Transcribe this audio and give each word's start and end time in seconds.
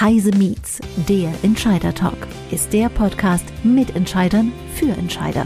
Heise 0.00 0.30
Meets, 0.30 0.78
der 1.08 1.32
Entscheider 1.42 1.92
Talk, 1.92 2.28
ist 2.52 2.72
der 2.72 2.88
Podcast 2.88 3.44
mit 3.64 3.96
Entscheidern 3.96 4.52
für 4.76 4.90
Entscheider. 4.90 5.44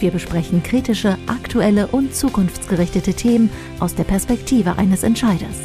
Wir 0.00 0.10
besprechen 0.10 0.64
kritische, 0.64 1.16
aktuelle 1.28 1.86
und 1.86 2.12
zukunftsgerichtete 2.12 3.14
Themen 3.14 3.50
aus 3.78 3.94
der 3.94 4.02
Perspektive 4.02 4.78
eines 4.78 5.04
Entscheiders. 5.04 5.60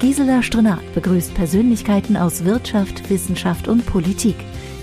Gisela 0.00 0.42
Strenat 0.42 0.80
begrüßt 0.94 1.32
Persönlichkeiten 1.34 2.16
aus 2.16 2.44
Wirtschaft, 2.44 3.08
Wissenschaft 3.08 3.68
und 3.68 3.86
Politik. 3.86 4.36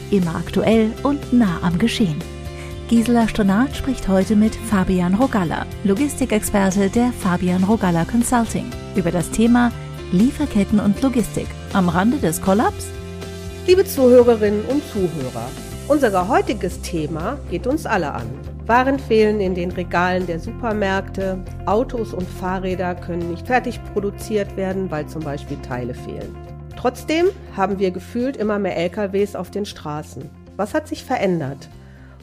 Immer 0.09 0.35
aktuell 0.35 0.89
und 1.03 1.33
nah 1.33 1.59
am 1.63 1.77
Geschehen. 1.79 2.15
Gisela 2.87 3.27
Strenat 3.27 3.75
spricht 3.75 4.07
heute 4.07 4.37
mit 4.37 4.55
Fabian 4.55 5.15
Rogalla, 5.15 5.65
Logistikexperte 5.83 6.89
der 6.89 7.11
Fabian 7.11 7.65
Rogalla 7.65 8.05
Consulting, 8.05 8.71
über 8.95 9.11
das 9.11 9.29
Thema 9.29 9.73
Lieferketten 10.13 10.79
und 10.79 11.01
Logistik 11.01 11.47
am 11.77 11.89
Rande 11.89 12.17
des 12.17 12.41
Kollaps? 12.41 12.87
Liebe 13.67 13.85
Zuhörerinnen 13.85 14.65
und 14.65 14.81
Zuhörer, 14.91 15.47
unser 15.87 16.27
heutiges 16.27 16.81
Thema 16.81 17.37
geht 17.51 17.67
uns 17.67 17.85
alle 17.85 18.15
an. 18.15 18.27
Waren 18.65 18.97
fehlen 18.97 19.39
in 19.39 19.53
den 19.53 19.69
Regalen 19.69 20.25
der 20.25 20.39
Supermärkte, 20.39 21.37
Autos 21.67 22.15
und 22.15 22.27
Fahrräder 22.27 22.95
können 22.95 23.29
nicht 23.29 23.45
fertig 23.45 23.79
produziert 23.93 24.57
werden, 24.57 24.89
weil 24.89 25.05
zum 25.05 25.21
Beispiel 25.21 25.57
Teile 25.57 25.93
fehlen. 25.93 26.35
Trotzdem 26.75 27.27
haben 27.55 27.77
wir 27.77 27.91
gefühlt 27.91 28.37
immer 28.37 28.57
mehr 28.57 28.75
LKWs 28.75 29.35
auf 29.35 29.51
den 29.51 29.67
Straßen. 29.67 30.27
Was 30.55 30.73
hat 30.73 30.87
sich 30.87 31.05
verändert? 31.05 31.69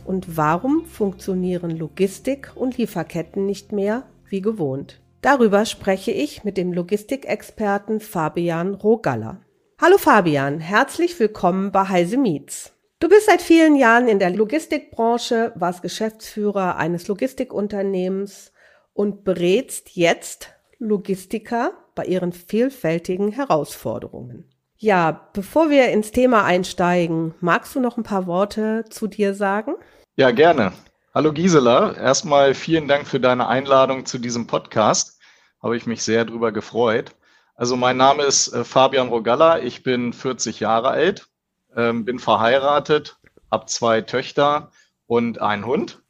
Und 0.05 0.37
warum 0.37 0.85
funktionieren 0.85 1.71
Logistik 1.71 2.51
und 2.57 2.77
Lieferketten 2.77 3.47
nicht 3.47 3.71
mehr 3.71 4.03
wie 4.29 4.41
gewohnt? 4.41 4.99
Darüber 5.25 5.65
spreche 5.65 6.11
ich 6.11 6.45
mit 6.45 6.59
dem 6.59 6.73
Logistikexperten 6.75 8.01
Fabian 8.01 8.75
Rogalla. 8.75 9.39
Hallo 9.81 9.99
Fabian, 9.99 10.61
herzlich 10.61 11.19
willkommen 11.19 11.73
bei 11.73 11.89
Heise 11.89 12.17
Meets. 12.17 12.73
Du 13.01 13.09
bist 13.09 13.27
seit 13.27 13.43
vielen 13.43 13.75
Jahren 13.75 14.07
in 14.07 14.21
der 14.21 14.31
Logistikbranche, 14.31 15.53
warst 15.57 15.83
Geschäftsführer 15.83 16.77
eines 16.77 17.09
Logistikunternehmens 17.09 18.53
und 18.93 19.25
berätst 19.25 19.97
jetzt 19.97 20.51
Logistiker 20.79 21.73
bei 21.97 22.05
ihren 22.05 22.33
vielfältigen 22.33 23.33
Herausforderungen. 23.33 24.49
Ja, 24.77 25.29
bevor 25.33 25.71
wir 25.71 25.89
ins 25.91 26.13
Thema 26.13 26.45
einsteigen, 26.45 27.35
magst 27.41 27.75
du 27.75 27.81
noch 27.81 27.97
ein 27.97 28.05
paar 28.05 28.27
Worte 28.27 28.85
zu 28.91 29.09
dir 29.09 29.35
sagen? 29.35 29.75
Ja, 30.15 30.31
gerne. 30.31 30.73
Hallo 31.13 31.33
Gisela, 31.33 31.97
erstmal 31.97 32.55
vielen 32.55 32.87
Dank 32.87 33.09
für 33.09 33.21
deine 33.21 33.49
Einladung 33.49 34.07
zu 34.07 34.19
diesem 34.19 34.47
Podcast 34.47 35.19
habe 35.65 35.77
ich 35.79 35.87
mich 35.87 36.03
sehr 36.03 36.27
drüber 36.27 36.53
gefreut. 36.53 37.17
Also 37.55 37.77
mein 37.77 37.97
Name 37.97 38.25
ist 38.25 38.49
äh, 38.53 38.65
Fabian 38.65 39.09
Rogalla, 39.09 39.61
ich 39.61 39.83
bin 39.83 40.13
40 40.13 40.61
Jahre 40.61 40.89
alt, 40.89 41.29
ähm, 41.77 42.05
bin 42.05 42.19
verheiratet, 42.19 43.19
habe 43.51 43.67
zwei 43.67 44.01
Töchter 44.01 44.71
und 45.07 45.41
einen 45.41 45.65
Hund 45.65 46.03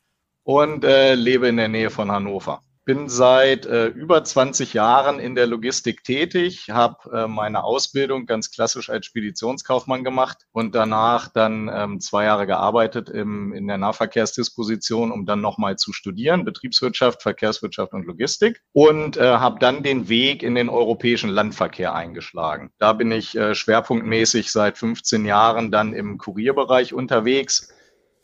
und 0.42 0.84
äh, 0.84 1.14
lebe 1.14 1.48
in 1.48 1.56
der 1.56 1.68
Nähe 1.68 1.90
von 1.90 2.10
Hannover 2.10 2.62
bin 2.84 3.08
seit 3.08 3.66
äh, 3.66 3.86
über 3.86 4.22
20 4.22 4.74
Jahren 4.74 5.18
in 5.18 5.34
der 5.34 5.46
Logistik 5.46 6.04
tätig, 6.04 6.68
habe 6.70 7.10
äh, 7.12 7.26
meine 7.26 7.64
Ausbildung 7.64 8.26
ganz 8.26 8.50
klassisch 8.50 8.90
als 8.90 9.06
Speditionskaufmann 9.06 10.04
gemacht 10.04 10.38
und 10.52 10.74
danach 10.74 11.28
dann 11.28 11.70
ähm, 11.72 12.00
zwei 12.00 12.24
Jahre 12.24 12.46
gearbeitet 12.46 13.08
im, 13.08 13.52
in 13.52 13.66
der 13.66 13.78
Nahverkehrsdisposition, 13.78 15.12
um 15.12 15.24
dann 15.24 15.40
nochmal 15.40 15.76
zu 15.76 15.92
studieren, 15.92 16.44
Betriebswirtschaft, 16.44 17.22
Verkehrswirtschaft 17.22 17.92
und 17.92 18.06
Logistik 18.06 18.60
und 18.72 19.16
äh, 19.16 19.22
habe 19.22 19.58
dann 19.58 19.82
den 19.82 20.08
Weg 20.08 20.42
in 20.42 20.54
den 20.54 20.68
europäischen 20.68 21.30
Landverkehr 21.30 21.94
eingeschlagen. 21.94 22.70
Da 22.78 22.92
bin 22.92 23.10
ich 23.12 23.36
äh, 23.36 23.54
schwerpunktmäßig 23.54 24.52
seit 24.52 24.76
15 24.76 25.24
Jahren 25.24 25.70
dann 25.70 25.94
im 25.94 26.18
Kurierbereich 26.18 26.92
unterwegs 26.92 27.72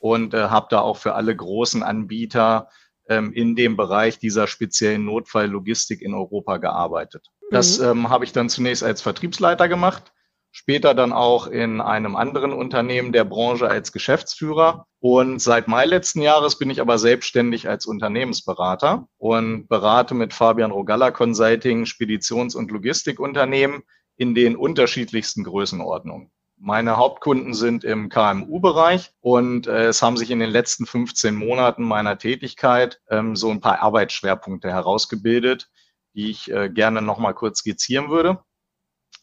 und 0.00 0.34
äh, 0.34 0.48
habe 0.48 0.66
da 0.70 0.80
auch 0.80 0.96
für 0.96 1.14
alle 1.14 1.34
großen 1.34 1.82
Anbieter 1.82 2.68
ähm, 3.10 3.32
in 3.32 3.56
dem 3.56 3.76
Bereich 3.76 4.18
dieser 4.18 4.46
speziellen 4.46 5.04
Notfalllogistik 5.04 6.00
in 6.00 6.14
Europa 6.14 6.56
gearbeitet. 6.56 7.26
Das 7.50 7.78
mhm. 7.78 7.86
ähm, 7.86 8.08
habe 8.08 8.24
ich 8.24 8.32
dann 8.32 8.48
zunächst 8.48 8.82
als 8.82 9.02
Vertriebsleiter 9.02 9.68
gemacht, 9.68 10.12
später 10.52 10.94
dann 10.94 11.12
auch 11.12 11.48
in 11.48 11.80
einem 11.80 12.16
anderen 12.16 12.52
Unternehmen 12.52 13.12
der 13.12 13.24
Branche 13.24 13.68
als 13.68 13.92
Geschäftsführer. 13.92 14.86
Und 15.00 15.40
seit 15.40 15.66
Mai 15.66 15.86
letzten 15.86 16.22
Jahres 16.22 16.58
bin 16.58 16.70
ich 16.70 16.80
aber 16.80 16.98
selbstständig 16.98 17.68
als 17.68 17.84
Unternehmensberater 17.84 19.08
und 19.18 19.68
berate 19.68 20.14
mit 20.14 20.32
Fabian 20.32 20.70
Rogalla 20.70 21.10
Consulting 21.10 21.86
Speditions- 21.86 22.54
und 22.54 22.70
Logistikunternehmen 22.70 23.82
in 24.16 24.34
den 24.34 24.54
unterschiedlichsten 24.54 25.44
Größenordnungen. 25.44 26.30
Meine 26.62 26.98
Hauptkunden 26.98 27.54
sind 27.54 27.84
im 27.84 28.10
KMU-Bereich 28.10 29.12
und 29.20 29.66
äh, 29.66 29.86
es 29.86 30.02
haben 30.02 30.18
sich 30.18 30.30
in 30.30 30.40
den 30.40 30.50
letzten 30.50 30.84
15 30.84 31.34
Monaten 31.34 31.82
meiner 31.84 32.18
Tätigkeit 32.18 33.00
ähm, 33.08 33.34
so 33.34 33.48
ein 33.50 33.62
paar 33.62 33.80
Arbeitsschwerpunkte 33.80 34.70
herausgebildet, 34.70 35.70
die 36.12 36.28
ich 36.28 36.50
äh, 36.50 36.68
gerne 36.68 37.00
nochmal 37.00 37.32
kurz 37.32 37.60
skizzieren 37.60 38.10
würde. 38.10 38.40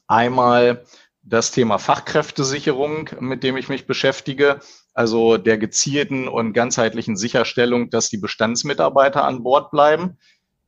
Einmal 0.07 0.83
das 1.21 1.51
Thema 1.51 1.77
Fachkräftesicherung, 1.77 3.11
mit 3.19 3.43
dem 3.43 3.55
ich 3.55 3.69
mich 3.69 3.85
beschäftige, 3.85 4.59
also 4.95 5.37
der 5.37 5.59
gezielten 5.59 6.27
und 6.27 6.53
ganzheitlichen 6.53 7.17
Sicherstellung, 7.17 7.91
dass 7.91 8.09
die 8.09 8.17
Bestandsmitarbeiter 8.17 9.23
an 9.25 9.43
Bord 9.43 9.69
bleiben. 9.69 10.17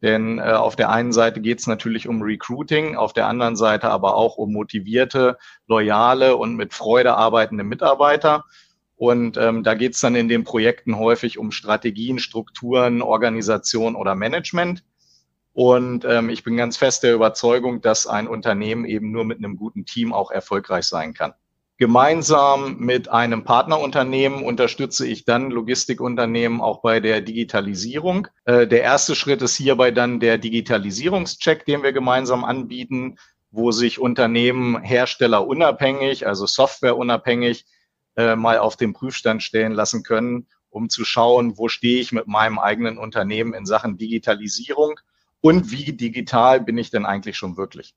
Denn 0.01 0.39
äh, 0.39 0.43
auf 0.43 0.75
der 0.75 0.89
einen 0.89 1.11
Seite 1.11 1.41
geht 1.41 1.59
es 1.59 1.67
natürlich 1.67 2.07
um 2.07 2.21
Recruiting, 2.21 2.95
auf 2.95 3.13
der 3.13 3.27
anderen 3.27 3.55
Seite 3.55 3.89
aber 3.89 4.15
auch 4.15 4.37
um 4.37 4.53
motivierte, 4.53 5.37
loyale 5.67 6.37
und 6.37 6.55
mit 6.55 6.73
Freude 6.73 7.15
arbeitende 7.15 7.63
Mitarbeiter. 7.63 8.45
Und 8.95 9.37
ähm, 9.37 9.63
da 9.63 9.75
geht 9.75 9.93
es 9.93 10.01
dann 10.01 10.15
in 10.15 10.27
den 10.27 10.43
Projekten 10.43 10.97
häufig 10.97 11.37
um 11.37 11.51
Strategien, 11.51 12.19
Strukturen, 12.19 13.01
Organisation 13.01 13.95
oder 13.95 14.15
Management. 14.15 14.83
Und 15.53 16.05
ähm, 16.05 16.29
ich 16.29 16.43
bin 16.43 16.55
ganz 16.55 16.77
fest 16.77 17.03
der 17.03 17.13
Überzeugung, 17.13 17.81
dass 17.81 18.07
ein 18.07 18.27
Unternehmen 18.27 18.85
eben 18.85 19.11
nur 19.11 19.25
mit 19.25 19.39
einem 19.39 19.57
guten 19.57 19.85
Team 19.85 20.13
auch 20.13 20.31
erfolgreich 20.31 20.85
sein 20.85 21.13
kann. 21.13 21.33
Gemeinsam 21.79 22.75
mit 22.77 23.07
einem 23.07 23.45
Partnerunternehmen 23.45 24.43
unterstütze 24.43 25.07
ich 25.07 25.23
dann 25.23 25.49
Logistikunternehmen 25.49 26.59
auch 26.59 26.81
bei 26.81 26.99
der 26.99 27.21
Digitalisierung. 27.21 28.27
Äh, 28.43 28.67
der 28.67 28.81
erste 28.81 29.15
Schritt 29.15 29.41
ist 29.41 29.55
hierbei 29.55 29.91
dann 29.91 30.19
der 30.19 30.37
Digitalisierungscheck, 30.37 31.65
den 31.65 31.81
wir 31.81 31.93
gemeinsam 31.93 32.43
anbieten, 32.43 33.17
wo 33.49 33.71
sich 33.71 33.97
Unternehmen 33.97 34.83
herstellerunabhängig, 34.83 36.27
also 36.27 36.45
softwareunabhängig, 36.45 37.65
äh, 38.17 38.35
mal 38.35 38.57
auf 38.57 38.75
den 38.75 38.91
Prüfstand 38.91 39.41
stellen 39.41 39.71
lassen 39.71 40.03
können, 40.03 40.47
um 40.69 40.89
zu 40.89 41.05
schauen, 41.05 41.57
wo 41.57 41.69
stehe 41.69 42.01
ich 42.01 42.11
mit 42.11 42.27
meinem 42.27 42.59
eigenen 42.59 42.97
Unternehmen 42.97 43.53
in 43.53 43.65
Sachen 43.65 43.97
Digitalisierung 43.97 44.99
und 45.39 45.71
wie 45.71 45.93
digital 45.93 46.59
bin 46.59 46.77
ich 46.77 46.91
denn 46.91 47.05
eigentlich 47.05 47.37
schon 47.37 47.55
wirklich. 47.55 47.95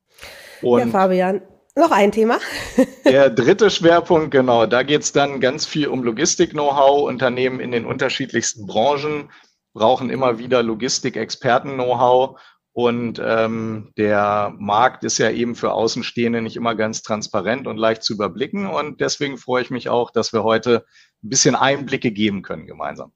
Und 0.63 0.79
ja, 0.79 0.87
Fabian, 0.87 1.43
noch 1.77 1.91
ein 1.91 2.13
Thema. 2.13 2.39
Der 3.05 3.31
dritte 3.31 3.71
Schwerpunkt, 3.71 4.31
genau, 4.31 4.67
da 4.67 4.83
geht 4.83 5.03
es 5.03 5.13
dann 5.13 5.41
ganz 5.41 5.67
viel 5.67 5.89
um 5.89 6.03
Logistik-Know-how. 6.03 7.09
Unternehmen 7.09 7.61
in 7.61 7.73
den 7.73 7.87
unterschiedlichsten 7.87 8.67
Branchen 8.67 9.31
brauchen 9.73 10.11
immer 10.11 10.39
wieder 10.39 10.63
Logistik-Experten-Know-how. 10.63 12.41
Und 12.75 13.21
ähm, 13.23 13.93
der 13.99 14.55
Markt 14.59 15.05
ist 15.05 15.19
ja 15.19 15.31
eben 15.31 15.55
für 15.55 15.73
Außenstehende 15.73 16.41
nicht 16.41 16.57
immer 16.57 16.75
ganz 16.75 17.03
transparent 17.03 17.67
und 17.67 17.77
leicht 17.77 18.03
zu 18.03 18.15
überblicken. 18.15 18.67
Und 18.67 19.01
deswegen 19.01 19.37
freue 19.37 19.63
ich 19.63 19.71
mich 19.71 19.91
auch, 19.91 20.11
dass 20.11 20.33
wir 20.33 20.43
heute 20.43 20.87
ein 21.23 21.29
bisschen 21.29 21.55
Einblicke 21.55 22.11
geben 22.11 22.43
können 22.43 22.67
gemeinsam. 22.67 23.13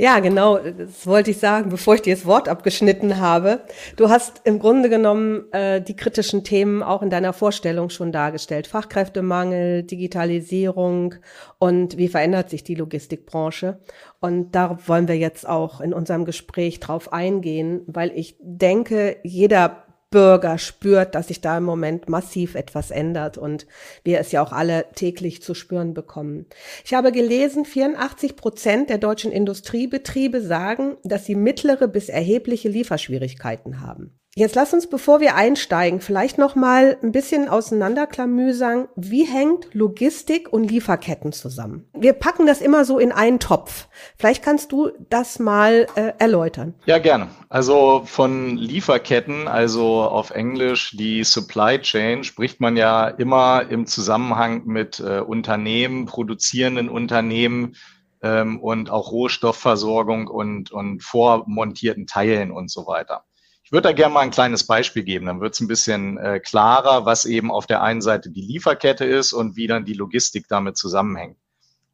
Ja, 0.00 0.18
genau, 0.20 0.56
das 0.56 1.06
wollte 1.06 1.30
ich 1.30 1.36
sagen, 1.36 1.68
bevor 1.68 1.94
ich 1.94 2.00
dir 2.00 2.14
das 2.14 2.24
Wort 2.24 2.48
abgeschnitten 2.48 3.20
habe. 3.20 3.60
Du 3.96 4.08
hast 4.08 4.40
im 4.44 4.58
Grunde 4.58 4.88
genommen 4.88 5.52
äh, 5.52 5.82
die 5.82 5.94
kritischen 5.94 6.42
Themen 6.42 6.82
auch 6.82 7.02
in 7.02 7.10
deiner 7.10 7.34
Vorstellung 7.34 7.90
schon 7.90 8.10
dargestellt. 8.10 8.66
Fachkräftemangel, 8.66 9.82
Digitalisierung 9.82 11.16
und 11.58 11.98
wie 11.98 12.08
verändert 12.08 12.48
sich 12.48 12.64
die 12.64 12.76
Logistikbranche. 12.76 13.78
Und 14.20 14.52
da 14.52 14.78
wollen 14.86 15.06
wir 15.06 15.18
jetzt 15.18 15.46
auch 15.46 15.82
in 15.82 15.92
unserem 15.92 16.24
Gespräch 16.24 16.80
drauf 16.80 17.12
eingehen, 17.12 17.82
weil 17.86 18.10
ich 18.14 18.36
denke, 18.40 19.18
jeder 19.22 19.84
Bürger 20.10 20.58
spürt, 20.58 21.14
dass 21.14 21.28
sich 21.28 21.40
da 21.40 21.58
im 21.58 21.64
Moment 21.64 22.08
massiv 22.08 22.56
etwas 22.56 22.90
ändert 22.90 23.38
und 23.38 23.66
wir 24.02 24.18
es 24.18 24.32
ja 24.32 24.42
auch 24.42 24.52
alle 24.52 24.86
täglich 24.94 25.40
zu 25.42 25.54
spüren 25.54 25.94
bekommen. 25.94 26.46
Ich 26.84 26.94
habe 26.94 27.12
gelesen, 27.12 27.64
84 27.64 28.34
Prozent 28.34 28.90
der 28.90 28.98
deutschen 28.98 29.30
Industriebetriebe 29.30 30.40
sagen, 30.40 30.96
dass 31.04 31.26
sie 31.26 31.36
mittlere 31.36 31.86
bis 31.86 32.08
erhebliche 32.08 32.68
Lieferschwierigkeiten 32.68 33.80
haben. 33.80 34.19
Jetzt 34.36 34.54
lass 34.54 34.72
uns, 34.72 34.88
bevor 34.88 35.18
wir 35.18 35.34
einsteigen, 35.34 36.00
vielleicht 36.00 36.38
noch 36.38 36.54
mal 36.54 36.96
ein 37.02 37.10
bisschen 37.10 37.48
auseinanderklamüsern. 37.48 38.86
Wie 38.94 39.24
hängt 39.24 39.74
Logistik 39.74 40.52
und 40.52 40.70
Lieferketten 40.70 41.32
zusammen? 41.32 41.88
Wir 41.94 42.12
packen 42.12 42.46
das 42.46 42.60
immer 42.60 42.84
so 42.84 43.00
in 43.00 43.10
einen 43.10 43.40
Topf. 43.40 43.88
Vielleicht 44.16 44.44
kannst 44.44 44.70
du 44.70 44.92
das 45.08 45.40
mal 45.40 45.88
äh, 45.96 46.12
erläutern. 46.18 46.74
Ja, 46.86 46.98
gerne. 46.98 47.26
Also 47.48 48.02
von 48.04 48.56
Lieferketten, 48.56 49.48
also 49.48 50.02
auf 50.02 50.30
Englisch 50.30 50.96
die 50.96 51.24
Supply 51.24 51.80
Chain, 51.80 52.22
spricht 52.22 52.60
man 52.60 52.76
ja 52.76 53.08
immer 53.08 53.68
im 53.68 53.86
Zusammenhang 53.86 54.64
mit 54.64 55.00
äh, 55.00 55.18
Unternehmen, 55.18 56.06
produzierenden 56.06 56.88
Unternehmen 56.88 57.74
ähm, 58.22 58.60
und 58.60 58.90
auch 58.90 59.10
Rohstoffversorgung 59.10 60.28
und, 60.28 60.70
und 60.70 61.02
vormontierten 61.02 62.06
Teilen 62.06 62.52
und 62.52 62.70
so 62.70 62.86
weiter. 62.86 63.24
Ich 63.70 63.72
würde 63.72 63.86
da 63.86 63.92
gerne 63.92 64.12
mal 64.12 64.22
ein 64.22 64.32
kleines 64.32 64.66
Beispiel 64.66 65.04
geben, 65.04 65.26
dann 65.26 65.40
wird 65.40 65.54
es 65.54 65.60
ein 65.60 65.68
bisschen 65.68 66.18
äh, 66.18 66.40
klarer, 66.40 67.06
was 67.06 67.24
eben 67.24 67.52
auf 67.52 67.68
der 67.68 67.82
einen 67.84 68.02
Seite 68.02 68.28
die 68.28 68.40
Lieferkette 68.40 69.04
ist 69.04 69.32
und 69.32 69.54
wie 69.54 69.68
dann 69.68 69.84
die 69.84 69.92
Logistik 69.92 70.48
damit 70.48 70.76
zusammenhängt. 70.76 71.36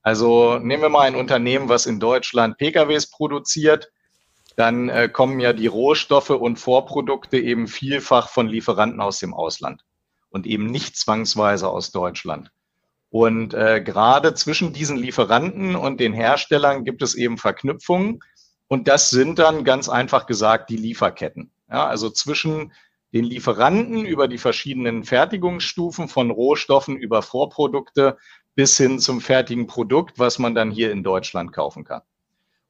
Also 0.01 0.59
nehmen 0.59 0.83
wir 0.83 0.89
mal 0.89 1.03
ein 1.03 1.15
Unternehmen, 1.15 1.69
was 1.69 1.85
in 1.85 2.01
Deutschland 2.01 2.57
PKWs 2.57 3.11
produziert, 3.11 3.93
dann 4.57 4.89
äh, 4.89 5.11
kommen 5.11 5.39
ja 5.39 5.53
die 5.53 5.67
Rohstoffe 5.67 6.31
und 6.31 6.59
Vorprodukte 6.59 7.37
eben 7.37 7.69
vielfach 7.69 8.31
von 8.31 8.49
Lieferanten 8.49 9.03
aus 9.03 9.19
dem 9.19 9.35
Ausland 9.35 9.85
und 10.31 10.47
eben 10.47 10.65
nicht 10.65 10.97
zwangsweise 10.97 11.69
aus 11.69 11.91
Deutschland. 11.93 12.53
Und 13.11 13.53
äh, 13.53 13.83
gerade 13.83 14.33
zwischen 14.33 14.73
diesen 14.73 14.97
Lieferanten 14.97 15.77
und 15.77 16.01
den 16.01 16.15
Herstellern 16.15 16.87
gibt 16.87 17.03
es 17.03 17.15
eben 17.15 17.37
Verknüpfungen. 17.37 18.21
Und 18.67 18.89
das 18.89 19.11
sind 19.11 19.39
dann 19.39 19.63
ganz 19.63 19.91
einfach 19.91 20.25
gesagt 20.27 20.71
die 20.71 20.79
Lieferketten. 20.79 21.51
Ja, 21.71 21.87
also 21.87 22.11
zwischen 22.11 22.73
den 23.13 23.25
Lieferanten 23.25 24.05
über 24.05 24.29
die 24.29 24.39
verschiedenen 24.39 25.05
Fertigungsstufen 25.05 26.09
von 26.09 26.31
Rohstoffen 26.31 26.97
über 26.97 27.23
Vorprodukte 27.23 28.19
bis 28.55 28.77
hin 28.77 28.99
zum 28.99 29.21
fertigen 29.21 29.67
Produkt, 29.67 30.19
was 30.19 30.39
man 30.39 30.55
dann 30.55 30.71
hier 30.71 30.91
in 30.91 31.03
Deutschland 31.03 31.53
kaufen 31.53 31.85
kann. 31.85 32.03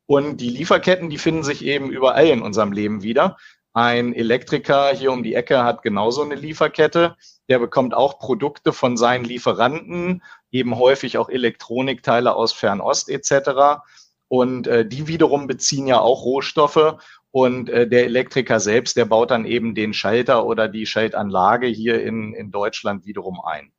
Und 0.06 0.40
die 0.40 0.50
Lieferketten, 0.50 1.10
die 1.10 1.18
finden 1.18 1.42
sich 1.42 1.64
eben 1.64 1.90
überall 1.90 2.28
in 2.28 2.42
unserem 2.42 2.72
Leben 2.72 3.02
wieder. 3.02 3.36
Ein 3.72 4.14
Elektriker 4.14 4.94
hier 4.94 5.12
um 5.12 5.22
die 5.22 5.34
Ecke 5.34 5.62
hat 5.64 5.82
genauso 5.82 6.22
eine 6.22 6.34
Lieferkette. 6.34 7.16
Der 7.48 7.58
bekommt 7.58 7.92
auch 7.92 8.18
Produkte 8.18 8.72
von 8.72 8.96
seinen 8.96 9.24
Lieferanten, 9.24 10.22
eben 10.50 10.78
häufig 10.78 11.18
auch 11.18 11.28
Elektronikteile 11.28 12.34
aus 12.34 12.52
Fernost 12.52 13.10
etc. 13.10 13.82
Und 14.28 14.66
äh, 14.66 14.86
die 14.86 15.06
wiederum 15.06 15.46
beziehen 15.46 15.86
ja 15.86 16.00
auch 16.00 16.24
Rohstoffe 16.24 16.96
und 17.30 17.68
äh, 17.68 17.86
der 17.86 18.04
Elektriker 18.04 18.60
selbst, 18.60 18.96
der 18.96 19.04
baut 19.04 19.30
dann 19.30 19.44
eben 19.44 19.74
den 19.74 19.92
Schalter 19.92 20.46
oder 20.46 20.68
die 20.68 20.86
Schaltanlage 20.86 21.66
hier 21.66 22.02
in, 22.02 22.32
in 22.32 22.50
Deutschland 22.50 23.06
wiederum 23.06 23.40
ein. 23.40 23.72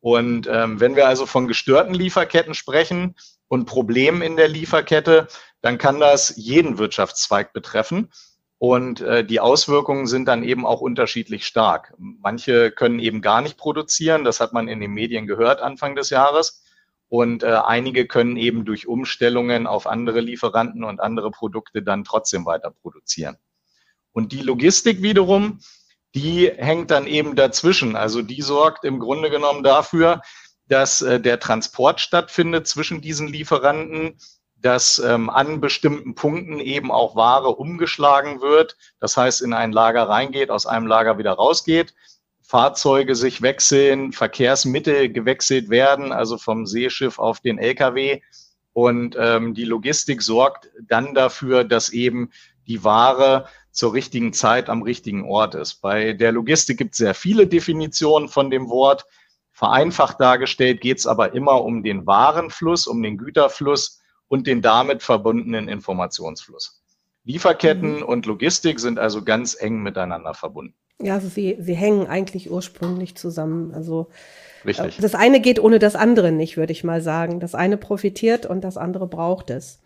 Und 0.00 0.48
ähm, 0.50 0.80
wenn 0.80 0.96
wir 0.96 1.08
also 1.08 1.26
von 1.26 1.48
gestörten 1.48 1.94
Lieferketten 1.94 2.54
sprechen 2.54 3.14
und 3.48 3.66
Problemen 3.66 4.22
in 4.22 4.36
der 4.36 4.48
Lieferkette, 4.48 5.28
dann 5.60 5.78
kann 5.78 6.00
das 6.00 6.34
jeden 6.36 6.78
Wirtschaftszweig 6.78 7.52
betreffen. 7.52 8.10
Und 8.58 9.00
äh, 9.00 9.24
die 9.24 9.38
Auswirkungen 9.40 10.06
sind 10.06 10.26
dann 10.26 10.42
eben 10.42 10.66
auch 10.66 10.80
unterschiedlich 10.80 11.46
stark. 11.46 11.94
Manche 11.98 12.72
können 12.72 12.98
eben 12.98 13.22
gar 13.22 13.40
nicht 13.40 13.56
produzieren, 13.56 14.24
das 14.24 14.40
hat 14.40 14.52
man 14.52 14.66
in 14.66 14.80
den 14.80 14.92
Medien 14.92 15.26
gehört 15.26 15.60
Anfang 15.60 15.94
des 15.94 16.10
Jahres. 16.10 16.64
Und 17.08 17.42
äh, 17.42 17.60
einige 17.64 18.06
können 18.06 18.36
eben 18.36 18.64
durch 18.64 18.86
Umstellungen 18.86 19.66
auf 19.66 19.86
andere 19.86 20.20
Lieferanten 20.20 20.84
und 20.84 21.00
andere 21.00 21.30
Produkte 21.30 21.82
dann 21.82 22.04
trotzdem 22.04 22.44
weiter 22.44 22.70
produzieren. 22.70 23.38
Und 24.12 24.32
die 24.32 24.42
Logistik 24.42 25.00
wiederum, 25.00 25.60
die 26.14 26.50
hängt 26.50 26.90
dann 26.90 27.06
eben 27.06 27.34
dazwischen. 27.34 27.96
Also 27.96 28.20
die 28.22 28.42
sorgt 28.42 28.84
im 28.84 28.98
Grunde 28.98 29.30
genommen 29.30 29.62
dafür, 29.62 30.20
dass 30.66 31.00
äh, 31.00 31.18
der 31.18 31.40
Transport 31.40 32.00
stattfindet 32.00 32.66
zwischen 32.66 33.00
diesen 33.00 33.28
Lieferanten, 33.28 34.18
dass 34.56 34.98
ähm, 34.98 35.30
an 35.30 35.60
bestimmten 35.60 36.14
Punkten 36.14 36.58
eben 36.58 36.90
auch 36.90 37.16
Ware 37.16 37.56
umgeschlagen 37.56 38.42
wird. 38.42 38.76
Das 39.00 39.16
heißt, 39.16 39.40
in 39.40 39.54
ein 39.54 39.72
Lager 39.72 40.08
reingeht, 40.08 40.50
aus 40.50 40.66
einem 40.66 40.86
Lager 40.86 41.16
wieder 41.16 41.32
rausgeht 41.32 41.94
Fahrzeuge 42.48 43.14
sich 43.14 43.42
wechseln, 43.42 44.12
Verkehrsmittel 44.12 45.12
gewechselt 45.12 45.68
werden, 45.68 46.12
also 46.12 46.38
vom 46.38 46.64
Seeschiff 46.64 47.18
auf 47.18 47.40
den 47.40 47.58
Lkw. 47.58 48.22
Und 48.72 49.16
ähm, 49.20 49.52
die 49.52 49.66
Logistik 49.66 50.22
sorgt 50.22 50.70
dann 50.80 51.12
dafür, 51.12 51.64
dass 51.64 51.90
eben 51.90 52.30
die 52.66 52.82
Ware 52.84 53.48
zur 53.70 53.92
richtigen 53.92 54.32
Zeit 54.32 54.70
am 54.70 54.80
richtigen 54.80 55.28
Ort 55.28 55.56
ist. 55.56 55.82
Bei 55.82 56.14
der 56.14 56.32
Logistik 56.32 56.78
gibt 56.78 56.92
es 56.92 56.98
sehr 56.98 57.12
viele 57.12 57.46
Definitionen 57.46 58.30
von 58.30 58.48
dem 58.48 58.70
Wort. 58.70 59.04
Vereinfacht 59.52 60.18
dargestellt 60.18 60.80
geht 60.80 61.00
es 61.00 61.06
aber 61.06 61.34
immer 61.34 61.62
um 61.62 61.82
den 61.82 62.06
Warenfluss, 62.06 62.86
um 62.86 63.02
den 63.02 63.18
Güterfluss 63.18 64.00
und 64.26 64.46
den 64.46 64.62
damit 64.62 65.02
verbundenen 65.02 65.68
Informationsfluss. 65.68 66.82
Lieferketten 67.24 67.96
mhm. 67.96 68.04
und 68.04 68.24
Logistik 68.24 68.80
sind 68.80 68.98
also 68.98 69.22
ganz 69.22 69.54
eng 69.60 69.82
miteinander 69.82 70.32
verbunden. 70.32 70.74
Ja, 71.00 71.14
also 71.14 71.28
sie, 71.28 71.56
sie 71.60 71.74
hängen 71.74 72.06
eigentlich 72.06 72.50
ursprünglich 72.50 73.16
zusammen. 73.16 73.72
Also 73.72 74.08
Richtig. 74.64 74.98
das 75.00 75.14
eine 75.14 75.40
geht 75.40 75.60
ohne 75.60 75.78
das 75.78 75.94
andere 75.94 76.32
nicht, 76.32 76.56
würde 76.56 76.72
ich 76.72 76.84
mal 76.84 77.00
sagen. 77.00 77.40
Das 77.40 77.54
eine 77.54 77.76
profitiert 77.76 78.46
und 78.46 78.62
das 78.62 78.76
andere 78.76 79.06
braucht 79.06 79.50
es. 79.50 79.78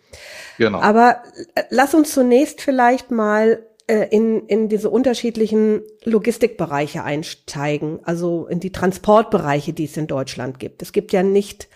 Genau. 0.58 0.80
Aber 0.80 1.22
äh, 1.54 1.64
lass 1.70 1.94
uns 1.94 2.12
zunächst 2.12 2.60
vielleicht 2.60 3.10
mal 3.10 3.62
äh, 3.86 4.08
in, 4.10 4.46
in 4.46 4.68
diese 4.68 4.90
unterschiedlichen 4.90 5.82
Logistikbereiche 6.04 7.04
einsteigen, 7.04 8.00
also 8.04 8.46
in 8.46 8.60
die 8.60 8.72
Transportbereiche, 8.72 9.72
die 9.72 9.84
es 9.84 9.96
in 9.96 10.06
Deutschland 10.06 10.58
gibt. 10.58 10.82
Es 10.82 10.92
gibt 10.92 11.12
ja 11.12 11.22
nicht 11.22 11.68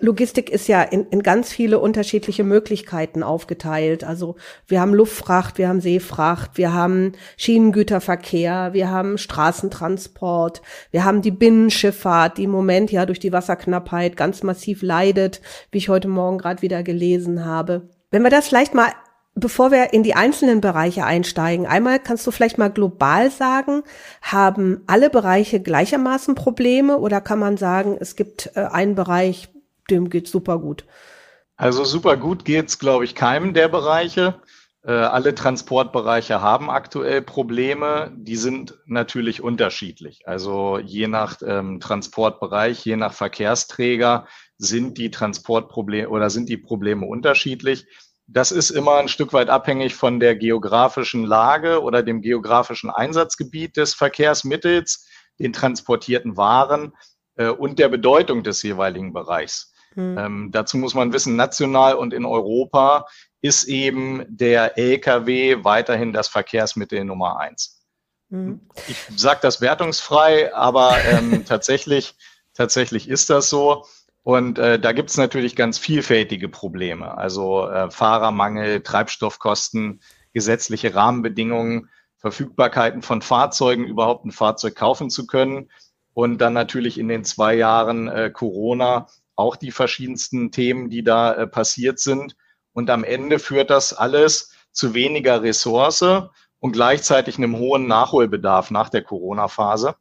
Logistik 0.00 0.50
ist 0.50 0.68
ja 0.68 0.82
in, 0.82 1.06
in 1.08 1.22
ganz 1.22 1.52
viele 1.52 1.78
unterschiedliche 1.78 2.44
Möglichkeiten 2.44 3.22
aufgeteilt. 3.22 4.04
Also 4.04 4.36
wir 4.66 4.80
haben 4.80 4.94
Luftfracht, 4.94 5.58
wir 5.58 5.68
haben 5.68 5.80
Seefracht, 5.80 6.52
wir 6.56 6.72
haben 6.72 7.12
Schienengüterverkehr, 7.36 8.70
wir 8.72 8.90
haben 8.90 9.18
Straßentransport, 9.18 10.62
wir 10.90 11.04
haben 11.04 11.22
die 11.22 11.30
Binnenschifffahrt, 11.30 12.38
die 12.38 12.44
im 12.44 12.50
Moment 12.50 12.90
ja 12.92 13.06
durch 13.06 13.20
die 13.20 13.32
Wasserknappheit 13.32 14.16
ganz 14.16 14.42
massiv 14.42 14.82
leidet, 14.82 15.40
wie 15.70 15.78
ich 15.78 15.88
heute 15.88 16.08
Morgen 16.08 16.38
gerade 16.38 16.62
wieder 16.62 16.82
gelesen 16.82 17.44
habe. 17.44 17.88
Wenn 18.10 18.22
wir 18.22 18.30
das 18.30 18.48
vielleicht 18.48 18.74
mal 18.74 18.92
Bevor 19.36 19.72
wir 19.72 19.92
in 19.92 20.04
die 20.04 20.14
einzelnen 20.14 20.60
Bereiche 20.60 21.04
einsteigen, 21.04 21.66
einmal 21.66 21.98
kannst 21.98 22.24
du 22.24 22.30
vielleicht 22.30 22.56
mal 22.56 22.70
global 22.70 23.32
sagen, 23.32 23.82
haben 24.22 24.82
alle 24.86 25.10
Bereiche 25.10 25.58
gleichermaßen 25.58 26.36
Probleme 26.36 26.98
oder 26.98 27.20
kann 27.20 27.40
man 27.40 27.56
sagen, 27.56 27.96
es 27.98 28.14
gibt 28.14 28.52
äh, 28.54 28.60
einen 28.60 28.94
Bereich, 28.94 29.48
dem 29.90 30.10
geht's 30.10 30.30
super 30.30 30.58
gut. 30.58 30.84
Also 31.56 31.84
super 31.84 32.16
gut 32.16 32.44
geht's, 32.44 32.78
glaube 32.78 33.04
ich, 33.04 33.14
keinem 33.14 33.54
der 33.54 33.68
Bereiche. 33.68 34.40
Äh, 34.82 34.92
alle 34.92 35.34
Transportbereiche 35.34 36.42
haben 36.42 36.68
aktuell 36.68 37.22
Probleme. 37.22 38.12
Die 38.16 38.36
sind 38.36 38.78
natürlich 38.86 39.40
unterschiedlich. 39.42 40.26
Also 40.26 40.78
je 40.78 41.06
nach 41.06 41.40
ähm, 41.46 41.80
Transportbereich, 41.80 42.84
je 42.84 42.96
nach 42.96 43.14
Verkehrsträger 43.14 44.26
sind 44.58 44.98
die 44.98 45.10
Transportprobleme 45.10 46.08
oder 46.08 46.28
sind 46.28 46.48
die 46.48 46.58
Probleme 46.58 47.06
unterschiedlich. 47.06 47.86
Das 48.26 48.52
ist 48.52 48.70
immer 48.70 48.96
ein 48.96 49.08
Stück 49.08 49.32
weit 49.32 49.48
abhängig 49.48 49.94
von 49.94 50.18
der 50.18 50.34
geografischen 50.36 51.24
Lage 51.24 51.82
oder 51.82 52.02
dem 52.02 52.20
geografischen 52.20 52.90
Einsatzgebiet 52.90 53.76
des 53.76 53.94
Verkehrsmittels, 53.94 55.06
den 55.38 55.52
transportierten 55.52 56.36
Waren 56.36 56.92
äh, 57.36 57.48
und 57.48 57.78
der 57.78 57.88
Bedeutung 57.88 58.42
des 58.42 58.62
jeweiligen 58.62 59.12
Bereichs. 59.12 59.73
Mhm. 59.94 60.18
Ähm, 60.18 60.48
dazu 60.52 60.76
muss 60.76 60.94
man 60.94 61.12
wissen, 61.12 61.36
national 61.36 61.94
und 61.94 62.12
in 62.12 62.24
Europa 62.24 63.06
ist 63.40 63.64
eben 63.64 64.24
der 64.28 64.78
Lkw 64.78 65.64
weiterhin 65.64 66.12
das 66.12 66.28
Verkehrsmittel 66.28 67.04
Nummer 67.04 67.38
eins. 67.38 67.84
Mhm. 68.30 68.60
Ich 68.88 68.96
sage 69.16 69.40
das 69.42 69.60
wertungsfrei, 69.60 70.54
aber 70.54 70.96
ähm, 71.04 71.44
tatsächlich, 71.46 72.14
tatsächlich 72.54 73.08
ist 73.08 73.30
das 73.30 73.50
so. 73.50 73.84
Und 74.22 74.58
äh, 74.58 74.80
da 74.80 74.92
gibt 74.92 75.10
es 75.10 75.18
natürlich 75.18 75.54
ganz 75.54 75.76
vielfältige 75.78 76.48
Probleme. 76.48 77.16
Also 77.18 77.68
äh, 77.68 77.90
Fahrermangel, 77.90 78.80
Treibstoffkosten, 78.80 80.00
gesetzliche 80.32 80.94
Rahmenbedingungen, 80.94 81.90
Verfügbarkeiten 82.16 83.02
von 83.02 83.20
Fahrzeugen, 83.20 83.84
überhaupt 83.84 84.24
ein 84.24 84.32
Fahrzeug 84.32 84.74
kaufen 84.74 85.10
zu 85.10 85.26
können. 85.26 85.70
Und 86.14 86.38
dann 86.38 86.54
natürlich 86.54 86.98
in 86.98 87.08
den 87.08 87.24
zwei 87.24 87.54
Jahren 87.54 88.08
äh, 88.08 88.30
Corona 88.32 89.08
auch 89.36 89.56
die 89.56 89.70
verschiedensten 89.70 90.50
Themen, 90.50 90.90
die 90.90 91.02
da 91.02 91.34
äh, 91.34 91.46
passiert 91.46 91.98
sind. 91.98 92.36
Und 92.72 92.90
am 92.90 93.04
Ende 93.04 93.38
führt 93.38 93.70
das 93.70 93.92
alles 93.92 94.52
zu 94.72 94.94
weniger 94.94 95.42
Ressource 95.42 96.04
und 96.58 96.72
gleichzeitig 96.72 97.38
einem 97.38 97.56
hohen 97.56 97.86
Nachholbedarf 97.86 98.70
nach 98.70 98.88
der 98.88 99.02
Corona-Phase. 99.02 99.96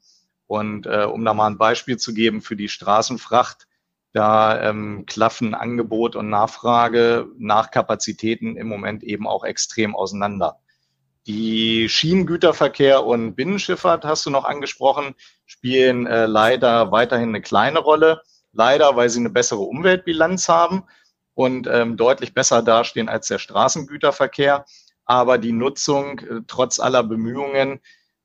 Und 0.48 0.86
äh, 0.86 1.06
um 1.06 1.24
da 1.26 1.34
mal 1.34 1.48
ein 1.48 1.58
Beispiel 1.58 1.98
zu 1.98 2.14
geben 2.14 2.42
für 2.42 2.56
die 2.56 2.70
Straßenfracht, 2.70 3.68
da 4.14 4.62
ähm, 4.70 5.06
klaffen 5.08 5.56
Angebot 5.56 6.16
und 6.16 6.30
Nachfrage 6.30 7.28
nach 7.38 7.72
Kapazitäten 7.72 8.56
im 8.56 8.68
Moment 8.68 9.04
eben 9.04 9.28
auch 9.28 9.44
extrem 9.44 9.96
auseinander. 9.96 10.60
Die 11.26 11.88
Schienengüterverkehr 11.90 13.06
und 13.06 13.36
Binnenschifffahrt 13.36 14.06
hast 14.06 14.26
du 14.26 14.30
noch 14.30 14.44
angesprochen, 14.44 15.16
spielen 15.46 16.06
äh, 16.06 16.26
leider 16.26 16.92
weiterhin 16.92 17.30
eine 17.30 17.42
kleine 17.42 17.80
Rolle. 17.80 18.22
Leider, 18.54 18.96
weil 18.96 19.10
sie 19.10 19.20
eine 19.20 19.30
bessere 19.30 19.62
Umweltbilanz 19.62 20.48
haben 20.48 20.84
und 21.34 21.68
ähm, 21.68 21.98
deutlich 21.98 22.34
besser 22.34 22.62
dastehen 22.62 23.10
als 23.10 23.28
der 23.28 23.40
Straßengüterverkehr. 23.40 24.66
Aber 25.06 25.38
die 25.38 25.52
Nutzung 25.52 26.20
äh, 26.20 26.42
trotz 26.48 26.80
aller 26.80 27.04
Bemühungen 27.04 27.82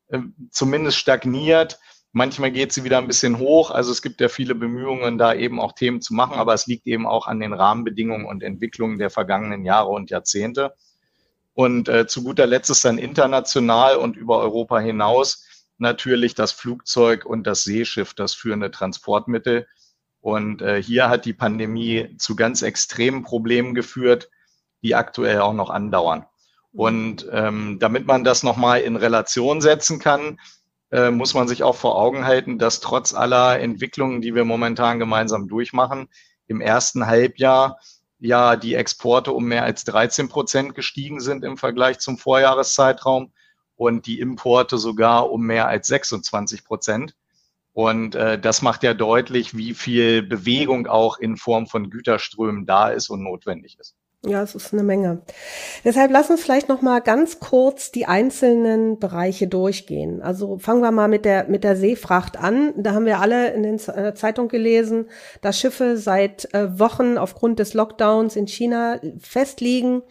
äh, 0.09 0.21
zumindest 0.51 0.99
stagniert. 0.99 1.79
Manchmal 2.13 2.51
geht 2.51 2.73
sie 2.73 2.85
wieder 2.85 2.99
ein 2.99 3.07
bisschen 3.07 3.39
hoch. 3.39 3.71
Also 3.71 3.91
es 3.93 4.03
gibt 4.03 4.21
ja 4.21 4.29
viele 4.29 4.55
Bemühungen, 4.55 5.19
da 5.19 5.35
eben 5.35 5.61
auch 5.61 5.73
Themen 5.73 6.01
zu 6.01 6.15
machen, 6.15 6.39
aber 6.39 6.55
es 6.55 6.67
liegt 6.67 6.87
eben 6.87 7.07
auch 7.07 7.27
an 7.27 7.41
den 7.41 7.53
Rahmenbedingungen 7.53 8.27
und 8.27 8.43
Entwicklungen 8.43 8.99
der 8.99 9.11
vergangenen 9.11 9.65
Jahre 9.65 9.89
und 9.89 10.11
Jahrzehnte. 10.11 10.75
Und 11.55 11.89
äh, 11.89 12.07
zu 12.07 12.23
guter 12.23 12.47
Letzt 12.47 12.71
ist 12.71 12.85
dann 12.85 12.99
international 12.99 13.97
und 13.97 14.17
über 14.17 14.39
Europa 14.39 14.79
hinaus 14.79 15.45
natürlich 15.79 16.35
das 16.35 16.53
Flugzeug 16.53 17.25
und 17.25 17.47
das 17.47 17.65
Seeschiff 17.65 18.15
das 18.15 18.35
führende 18.35 18.71
Transportmittel. 18.71 19.67
Und 20.29 20.61
äh, 20.61 20.83
hier 20.83 21.09
hat 21.09 21.25
die 21.25 21.33
Pandemie 21.33 22.15
zu 22.19 22.37
ganz 22.37 22.61
extremen 22.61 23.23
Problemen 23.23 23.75
geführt, 23.75 24.29
die 24.83 24.95
aktuell 24.95 25.41
auch 25.41 25.55
noch 25.55 25.71
andauern. 25.71 26.27
Und 26.71 27.27
ähm, 27.33 27.79
damit 27.81 28.07
man 28.07 28.25
das 28.25 28.43
nochmal 28.43 28.83
in 28.83 28.97
Relation 28.97 29.63
setzen 29.63 29.99
kann, 29.99 30.39
äh, 30.93 31.11
muss 31.11 31.33
man 31.33 31.49
sich 31.49 31.63
auch 31.63 31.77
vor 31.77 31.97
Augen 31.97 32.27
halten, 32.27 32.59
dass 32.59 32.81
trotz 32.81 33.15
aller 33.15 33.59
Entwicklungen, 33.59 34.21
die 34.21 34.35
wir 34.35 34.45
momentan 34.45 34.99
gemeinsam 34.99 35.49
durchmachen, 35.49 36.11
im 36.47 36.61
ersten 36.61 37.07
Halbjahr 37.07 37.79
ja 38.19 38.57
die 38.57 38.75
Exporte 38.75 39.33
um 39.33 39.47
mehr 39.47 39.65
als 39.65 39.85
13 39.85 40.29
Prozent 40.29 40.75
gestiegen 40.75 41.21
sind 41.21 41.43
im 41.43 41.57
Vergleich 41.57 42.01
zum 42.01 42.19
Vorjahreszeitraum 42.19 43.33
und 43.77 44.05
die 44.05 44.21
Importe 44.21 44.77
sogar 44.77 45.31
um 45.31 45.47
mehr 45.47 45.69
als 45.69 45.87
26 45.87 46.67
Prozent. 46.67 47.15
Und 47.79 48.17
äh, 48.17 48.41
das 48.41 48.61
macht 48.61 48.83
ja 48.83 48.93
deutlich, 48.93 49.57
wie 49.57 49.73
viel 49.73 50.25
Bewegung 50.25 50.89
auch 50.89 51.17
in 51.17 51.37
Form 51.37 51.69
von 51.69 51.91
Güterströmen 51.91 52.67
da 52.67 52.89
ist 52.89 53.09
und 53.09 53.23
notwendig 53.23 53.79
ist. 53.79 53.95
Ja, 54.27 54.43
es 54.43 54.57
ist 54.57 54.73
eine 54.73 54.83
Menge. 54.83 55.23
Deshalb 55.85 56.11
lass 56.11 56.29
uns 56.29 56.43
vielleicht 56.43 56.69
noch 56.69 56.83
mal 56.83 56.99
ganz 56.99 57.39
kurz 57.39 57.93
die 57.93 58.07
einzelnen 58.07 58.99
Bereiche 58.99 59.47
durchgehen. 59.47 60.21
Also 60.23 60.59
fangen 60.59 60.81
wir 60.81 60.91
mal 60.91 61.07
mit 61.07 61.25
der 61.25 61.45
mit 61.49 61.63
der 61.63 61.77
Seefracht 61.77 62.37
an. 62.37 62.75
Da 62.77 62.95
haben 62.95 63.07
wir 63.07 63.21
alle 63.21 63.53
in 63.53 63.63
der 63.63 63.97
äh, 63.97 64.15
Zeitung 64.15 64.49
gelesen, 64.49 65.09
dass 65.41 65.61
Schiffe 65.61 65.97
seit 65.97 66.53
äh, 66.53 66.81
Wochen 66.81 67.17
aufgrund 67.17 67.61
des 67.61 67.75
Lockdowns 67.75 68.35
in 68.35 68.49
China 68.49 68.99
festliegen, 69.21 70.03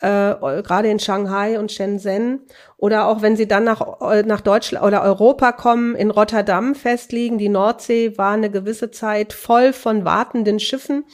äh, 0.00 0.36
gerade 0.62 0.88
in 0.88 1.00
Shanghai 1.00 1.58
und 1.58 1.72
Shenzhen 1.72 2.46
oder 2.76 3.08
auch 3.08 3.20
wenn 3.20 3.34
sie 3.34 3.48
dann 3.48 3.64
nach 3.64 4.00
äh, 4.00 4.22
nach 4.22 4.42
Deutschland 4.42 4.86
oder 4.86 5.02
Europa 5.02 5.50
kommen, 5.50 5.96
in 5.96 6.12
Rotterdam 6.12 6.76
festliegen. 6.76 7.36
Die 7.36 7.48
Nordsee 7.48 8.16
war 8.16 8.34
eine 8.34 8.48
gewisse 8.48 8.92
Zeit 8.92 9.32
voll 9.32 9.72
von 9.72 10.04
wartenden 10.04 10.60
Schiffen. 10.60 11.04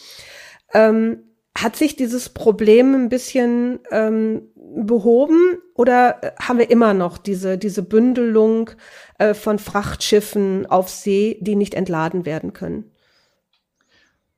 Ähm, 0.74 1.31
hat 1.56 1.76
sich 1.76 1.96
dieses 1.96 2.30
Problem 2.30 2.94
ein 2.94 3.08
bisschen 3.08 3.80
ähm, 3.90 4.48
behoben 4.56 5.58
oder 5.74 6.34
haben 6.40 6.58
wir 6.58 6.70
immer 6.70 6.94
noch 6.94 7.18
diese, 7.18 7.58
diese 7.58 7.82
Bündelung 7.82 8.70
äh, 9.18 9.34
von 9.34 9.58
Frachtschiffen 9.58 10.66
auf 10.66 10.88
See, 10.88 11.38
die 11.40 11.56
nicht 11.56 11.74
entladen 11.74 12.24
werden 12.24 12.52
können? 12.52 12.90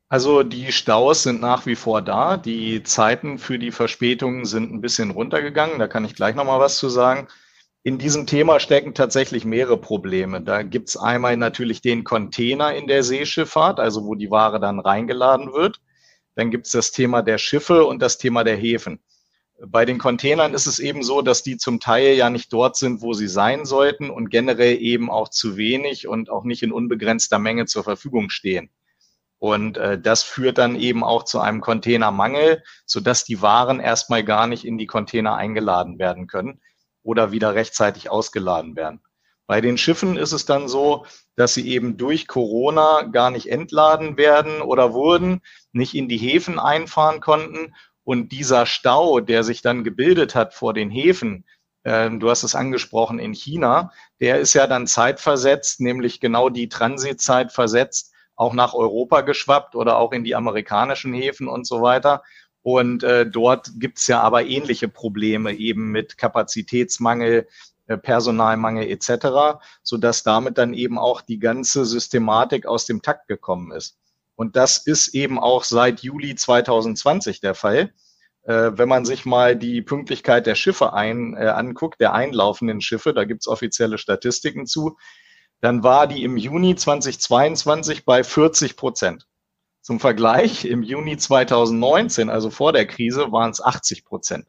Also 0.07 0.43
die 0.43 0.71
Staus 0.71 1.23
sind 1.23 1.41
nach 1.41 1.65
wie 1.65 1.75
vor 1.75 2.01
da. 2.01 2.37
Die 2.37 2.83
Zeiten 2.83 3.39
für 3.39 3.57
die 3.57 3.71
Verspätungen 3.71 4.45
sind 4.45 4.71
ein 4.71 4.81
bisschen 4.81 5.11
runtergegangen. 5.11 5.79
Da 5.79 5.87
kann 5.87 6.05
ich 6.05 6.15
gleich 6.15 6.35
noch 6.35 6.45
mal 6.45 6.59
was 6.59 6.77
zu 6.77 6.89
sagen. 6.89 7.27
In 7.83 7.97
diesem 7.97 8.27
Thema 8.27 8.59
stecken 8.59 8.93
tatsächlich 8.93 9.45
mehrere 9.45 9.77
Probleme. 9.77 10.41
Da 10.41 10.63
gibt's 10.63 10.97
einmal 10.97 11.37
natürlich 11.37 11.81
den 11.81 12.03
Container 12.03 12.73
in 12.73 12.87
der 12.87 13.03
Seeschifffahrt, 13.03 13.79
also 13.79 14.05
wo 14.05 14.15
die 14.15 14.31
Ware 14.31 14.59
dann 14.59 14.79
reingeladen 14.79 15.53
wird. 15.53 15.79
Dann 16.35 16.51
gibt 16.51 16.67
es 16.67 16.73
das 16.73 16.91
Thema 16.91 17.21
der 17.21 17.37
Schiffe 17.37 17.85
und 17.85 18.01
das 18.01 18.17
Thema 18.17 18.43
der 18.43 18.57
Häfen. 18.57 18.99
Bei 19.65 19.85
den 19.85 19.97
Containern 19.97 20.53
ist 20.53 20.67
es 20.67 20.79
eben 20.79 21.01
so, 21.01 21.21
dass 21.21 21.41
die 21.41 21.57
zum 21.57 21.79
Teil 21.79 22.15
ja 22.15 22.29
nicht 22.29 22.51
dort 22.51 22.75
sind, 22.75 23.01
wo 23.01 23.13
sie 23.13 23.29
sein 23.29 23.65
sollten 23.65 24.09
und 24.09 24.29
generell 24.29 24.81
eben 24.81 25.09
auch 25.09 25.29
zu 25.29 25.55
wenig 25.55 26.07
und 26.07 26.29
auch 26.29 26.43
nicht 26.43 26.61
in 26.61 26.73
unbegrenzter 26.73 27.39
Menge 27.39 27.65
zur 27.65 27.85
Verfügung 27.85 28.29
stehen. 28.29 28.69
Und 29.37 29.77
äh, 29.77 29.99
das 29.99 30.23
führt 30.23 30.57
dann 30.57 30.75
eben 30.75 31.03
auch 31.03 31.23
zu 31.23 31.39
einem 31.39 31.61
Containermangel, 31.61 32.63
sodass 32.85 33.23
die 33.23 33.41
Waren 33.41 33.79
erstmal 33.79 34.23
gar 34.23 34.47
nicht 34.47 34.65
in 34.65 34.77
die 34.77 34.87
Container 34.87 35.35
eingeladen 35.35 35.99
werden 35.99 36.27
können 36.27 36.59
oder 37.01 37.31
wieder 37.31 37.55
rechtzeitig 37.55 38.09
ausgeladen 38.09 38.75
werden. 38.75 39.01
Bei 39.47 39.61
den 39.61 39.77
Schiffen 39.77 40.17
ist 40.17 40.31
es 40.31 40.45
dann 40.45 40.67
so, 40.67 41.05
dass 41.35 41.53
sie 41.53 41.69
eben 41.69 41.97
durch 41.97 42.27
Corona 42.27 43.03
gar 43.03 43.29
nicht 43.29 43.51
entladen 43.51 44.17
werden 44.17 44.61
oder 44.61 44.93
wurden, 44.93 45.41
nicht 45.71 45.93
in 45.93 46.07
die 46.07 46.17
Häfen 46.17 46.59
einfahren 46.59 47.19
konnten. 47.19 47.75
Und 48.03 48.31
dieser 48.31 48.65
Stau, 48.65 49.19
der 49.19 49.43
sich 49.43 49.61
dann 49.61 49.83
gebildet 49.83 50.35
hat 50.35 50.53
vor 50.53 50.73
den 50.73 50.89
Häfen, 50.89 51.45
äh, 51.83 52.09
du 52.09 52.29
hast 52.29 52.43
es 52.43 52.55
angesprochen, 52.55 53.19
in 53.19 53.33
China, 53.33 53.91
der 54.19 54.39
ist 54.39 54.53
ja 54.53 54.67
dann 54.67 54.87
zeitversetzt, 54.87 55.79
nämlich 55.79 56.19
genau 56.19 56.49
die 56.49 56.69
Transitzeit 56.69 57.51
versetzt, 57.51 58.13
auch 58.35 58.53
nach 58.53 58.73
Europa 58.73 59.21
geschwappt 59.21 59.75
oder 59.75 59.97
auch 59.97 60.11
in 60.11 60.23
die 60.23 60.35
amerikanischen 60.35 61.13
Häfen 61.13 61.47
und 61.47 61.65
so 61.65 61.81
weiter. 61.81 62.23
Und 62.63 63.03
äh, 63.03 63.29
dort 63.29 63.71
gibt's 63.79 64.07
ja 64.07 64.21
aber 64.21 64.45
ähnliche 64.45 64.87
Probleme 64.87 65.53
eben 65.53 65.91
mit 65.91 66.17
Kapazitätsmangel, 66.17 67.47
Personalmangel 67.87 68.87
etc., 68.89 69.59
so 69.83 69.97
dass 69.97 70.23
damit 70.23 70.57
dann 70.57 70.73
eben 70.73 70.97
auch 70.97 71.21
die 71.21 71.39
ganze 71.39 71.85
Systematik 71.85 72.65
aus 72.65 72.85
dem 72.85 73.01
Takt 73.01 73.27
gekommen 73.27 73.71
ist. 73.71 73.97
Und 74.35 74.55
das 74.55 74.77
ist 74.77 75.09
eben 75.09 75.39
auch 75.39 75.63
seit 75.63 76.01
Juli 76.01 76.35
2020 76.35 77.39
der 77.39 77.55
Fall. 77.55 77.93
Äh, 78.43 78.71
wenn 78.75 78.89
man 78.89 79.05
sich 79.05 79.25
mal 79.25 79.55
die 79.55 79.81
Pünktlichkeit 79.81 80.45
der 80.45 80.55
Schiffe 80.55 80.93
ein, 80.93 81.35
äh, 81.35 81.47
anguckt, 81.47 82.01
der 82.01 82.13
einlaufenden 82.13 82.81
Schiffe, 82.81 83.13
da 83.13 83.23
gibt's 83.23 83.47
offizielle 83.47 83.97
Statistiken 83.97 84.65
zu, 84.65 84.97
dann 85.61 85.83
war 85.83 86.07
die 86.07 86.23
im 86.23 86.37
Juni 86.37 86.75
2022 86.75 88.05
bei 88.05 88.23
40 88.23 88.75
Prozent. 88.75 89.27
Zum 89.81 89.99
Vergleich, 89.99 90.65
im 90.65 90.83
Juni 90.83 91.17
2019, 91.17 92.29
also 92.29 92.49
vor 92.49 92.73
der 92.73 92.85
Krise, 92.87 93.31
waren 93.31 93.51
es 93.51 93.61
80 93.61 94.03
Prozent. 94.03 94.47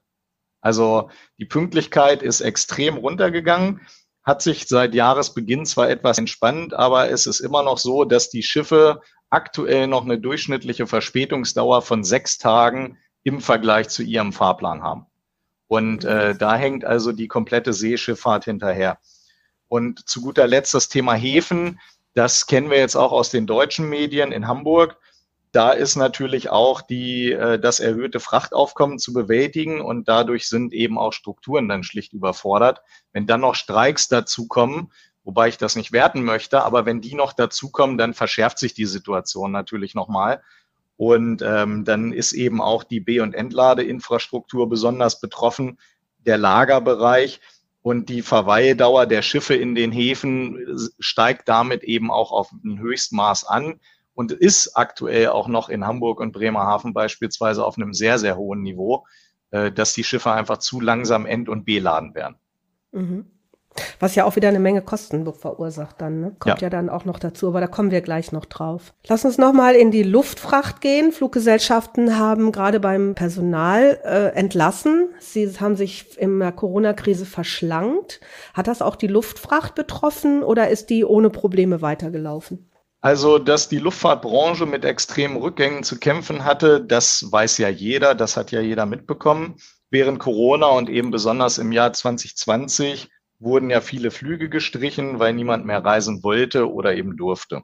Also 0.67 1.11
die 1.39 1.45
Pünktlichkeit 1.45 2.25
ist 2.25 2.41
extrem 2.41 2.97
runtergegangen, 2.97 3.83
hat 4.25 4.43
sich 4.43 4.67
seit 4.67 4.97
Jahresbeginn 4.97 5.65
zwar 5.65 5.89
etwas 5.89 6.19
entspannt, 6.19 6.75
aber 6.75 7.09
es 7.09 7.29
ist 7.29 7.39
immer 7.39 7.63
noch 7.63 7.79
so, 7.79 8.05
dass 8.05 8.31
die 8.31 8.43
Schiffe 8.43 9.01
aktuell 9.31 9.87
noch 9.87 10.05
eine 10.05 10.19
durchschnittliche 10.19 10.89
Verspätungsdauer 10.89 11.83
von 11.83 12.03
sechs 12.03 12.39
Tagen 12.39 12.99
im 13.23 13.41
Vergleich 13.41 13.91
zu 13.91 14.03
ihrem 14.03 14.33
Fahrplan 14.33 14.83
haben. 14.83 15.07
Und 15.69 16.05
äh, 16.05 16.35
da 16.35 16.57
hängt 16.57 16.85
also 16.85 17.13
die 17.13 17.29
komplette 17.29 17.73
Seeschifffahrt 17.73 18.45
hinterher. 18.45 18.99
Und 19.69 20.09
zu 20.09 20.21
guter 20.21 20.49
Letzt 20.49 20.75
das 20.75 20.89
Thema 20.89 21.15
Häfen. 21.15 21.79
Das 22.15 22.49
kennen 22.49 22.71
wir 22.71 22.79
jetzt 22.79 22.97
auch 22.97 23.13
aus 23.13 23.31
den 23.31 23.47
deutschen 23.47 23.89
Medien 23.89 24.33
in 24.33 24.49
Hamburg 24.49 24.99
da 25.57 25.71
ist 25.71 25.97
natürlich 25.97 26.51
auch 26.51 26.83
die, 26.83 27.33
äh, 27.33 27.59
das 27.59 27.81
erhöhte 27.81 28.21
Frachtaufkommen 28.21 28.99
zu 28.99 29.15
bewältigen 29.15 29.81
und 29.81 30.07
dadurch 30.07 30.51
sind 30.51 30.75
eben 30.75 30.99
auch 30.99 31.15
Strukturen 31.15 31.67
dann 31.67 31.83
schlicht 31.83 32.13
überfordert. 32.13 32.83
Wenn 33.15 33.27
dann 33.27 33.41
noch 33.41 33.55
Streiks 33.55 34.09
dazukommen, 34.09 34.93
wobei 35.25 35.49
ich 35.49 35.57
das 35.57 35.75
nicht 35.75 35.93
werten 35.93 36.25
möchte, 36.25 36.63
aber 36.63 36.85
wenn 36.85 37.01
die 37.01 37.15
noch 37.15 37.33
dazukommen, 37.33 37.97
dann 37.97 38.13
verschärft 38.13 38.59
sich 38.59 38.75
die 38.75 38.85
Situation 38.85 39.51
natürlich 39.51 39.95
nochmal. 39.95 40.43
Und 40.99 41.41
ähm, 41.41 41.87
dann 41.87 42.13
ist 42.13 42.35
eben 42.35 42.61
auch 42.61 42.85
die 42.85 43.01
B- 43.01 43.21
und 43.21 43.35
Entladeinfrastruktur 43.35 44.69
besonders 44.69 45.21
betroffen, 45.21 45.79
der 46.19 46.37
Lagerbereich 46.37 47.41
und 47.81 48.11
die 48.11 48.21
Verweildauer 48.21 49.07
der 49.07 49.23
Schiffe 49.23 49.55
in 49.55 49.75
den 49.75 49.93
Häfen 49.93 50.93
steigt 50.99 51.49
damit 51.49 51.83
eben 51.83 52.11
auch 52.11 52.31
auf 52.31 52.51
ein 52.53 52.79
Höchstmaß 52.79 53.45
an 53.45 53.81
und 54.17 54.33
ist 54.33 54.77
aktuell 54.77 55.29
auch 55.29 55.47
noch 55.47 55.69
in 55.69 55.87
Hamburg 55.87 56.21
und 56.21 56.33
Bremerhaven 56.33 56.95
beispielsweise 56.95 57.65
auf 57.65 57.77
einem 57.77 57.93
sehr, 57.93 58.19
sehr 58.19 58.37
hohen 58.37 58.63
Niveau, 58.63 59.07
äh, 59.51 59.71
dass 59.71 59.93
die 59.93 60.05
Schiffe 60.05 60.33
einfach 60.33 60.57
zu 60.57 60.81
langsam 60.81 61.27
end- 61.27 61.51
und 61.51 61.65
beladen 61.65 62.15
werden. 62.15 62.37
Mhm. 62.93 63.27
Was 64.01 64.15
ja 64.15 64.25
auch 64.25 64.35
wieder 64.37 64.49
eine 64.49 64.59
Menge 64.59 64.81
Kosten 64.81 65.31
verursacht 65.35 66.01
dann, 66.01 66.21
ne? 66.21 66.37
kommt 66.39 66.63
ja. 66.63 66.67
ja. 66.67 66.71
dann 66.71 66.89
auch 66.89 67.05
noch 67.05 67.19
dazu, 67.19 67.49
aber 67.49 67.61
da 67.61 67.67
kommen 67.67 67.91
wir 67.91 68.01
gleich 68.01 68.33
noch 68.33 68.47
drauf. 68.47 68.95
Lass 69.07 69.27
uns 69.27 69.37
nochmal 69.37 69.75
in 69.75 69.91
die 69.91 70.03
Luftfracht 70.03 70.81
gehen. 70.81 71.13
Fluggesellschaften 71.13 72.19
haben 72.19 72.53
gerade 72.53 72.81
beim 72.81 73.15
Personal 73.15 74.01
äh, 74.03 74.29
entlassen. 74.29 75.11
Sie 75.19 75.47
haben 75.61 75.77
sich 75.77 76.19
in 76.19 76.39
der 76.39 76.53
Corona-Krise 76.53 77.27
verschlankt. 77.27 78.23
Hat 78.55 78.67
das 78.67 78.81
auch 78.81 78.97
die 78.97 79.09
Luftfracht 79.09 79.75
betroffen 79.75 80.43
oder 80.43 80.71
ist 80.71 80.89
die 80.89 81.05
ohne 81.05 81.29
Probleme 81.29 81.83
weitergelaufen? 81.83 82.71
Also, 83.07 83.39
dass 83.39 83.69
die 83.69 83.79
Luftfahrtbranche 83.79 84.67
mit 84.67 84.85
extremen 84.85 85.37
Rückgängen 85.37 85.85
zu 85.85 85.97
kämpfen 85.97 86.45
hatte, 86.45 86.81
das 86.81 87.31
weiß 87.31 87.59
ja 87.59 87.69
jeder, 87.69 88.17
das 88.17 88.37
hat 88.37 88.51
ja 88.51 88.61
jeder 88.61 88.85
mitbekommen. 88.85 89.61
während 89.91 90.19
Corona 90.19 90.67
und 90.67 90.89
eben 90.89 91.13
besonders 91.13 91.59
im 91.59 91.71
Jahr 91.71 91.93
2020 91.93 93.09
wurden 93.39 93.71
ja 93.71 93.81
viele 93.81 94.11
Flüge 94.11 94.49
gestrichen, 94.49 95.21
weil 95.21 95.35
niemand 95.35 95.65
mehr 95.65 95.85
reisen 95.85 96.25
wollte 96.25 96.69
oder 96.69 96.97
eben 96.97 97.17
durfte. 97.17 97.63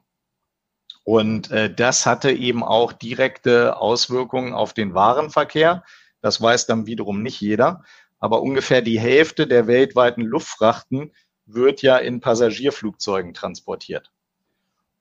Und 1.03 1.51
äh, 1.51 1.69
das 1.69 2.05
hatte 2.05 2.31
eben 2.31 2.63
auch 2.63 2.93
direkte 2.93 3.75
Auswirkungen 3.75 4.53
auf 4.53 4.73
den 4.73 4.93
Warenverkehr. 4.93 5.83
Das 6.21 6.41
weiß 6.41 6.67
dann 6.67 6.85
wiederum 6.85 7.21
nicht 7.21 7.41
jeder. 7.41 7.83
Aber 8.17 8.41
ungefähr 8.41 8.81
die 8.81 8.97
Hälfte 8.97 9.45
der 9.45 9.67
weltweiten 9.67 10.21
Luftfrachten 10.21 11.11
wird 11.45 11.81
ja 11.81 11.97
in 11.97 12.21
Passagierflugzeugen 12.21 13.33
transportiert. 13.33 14.12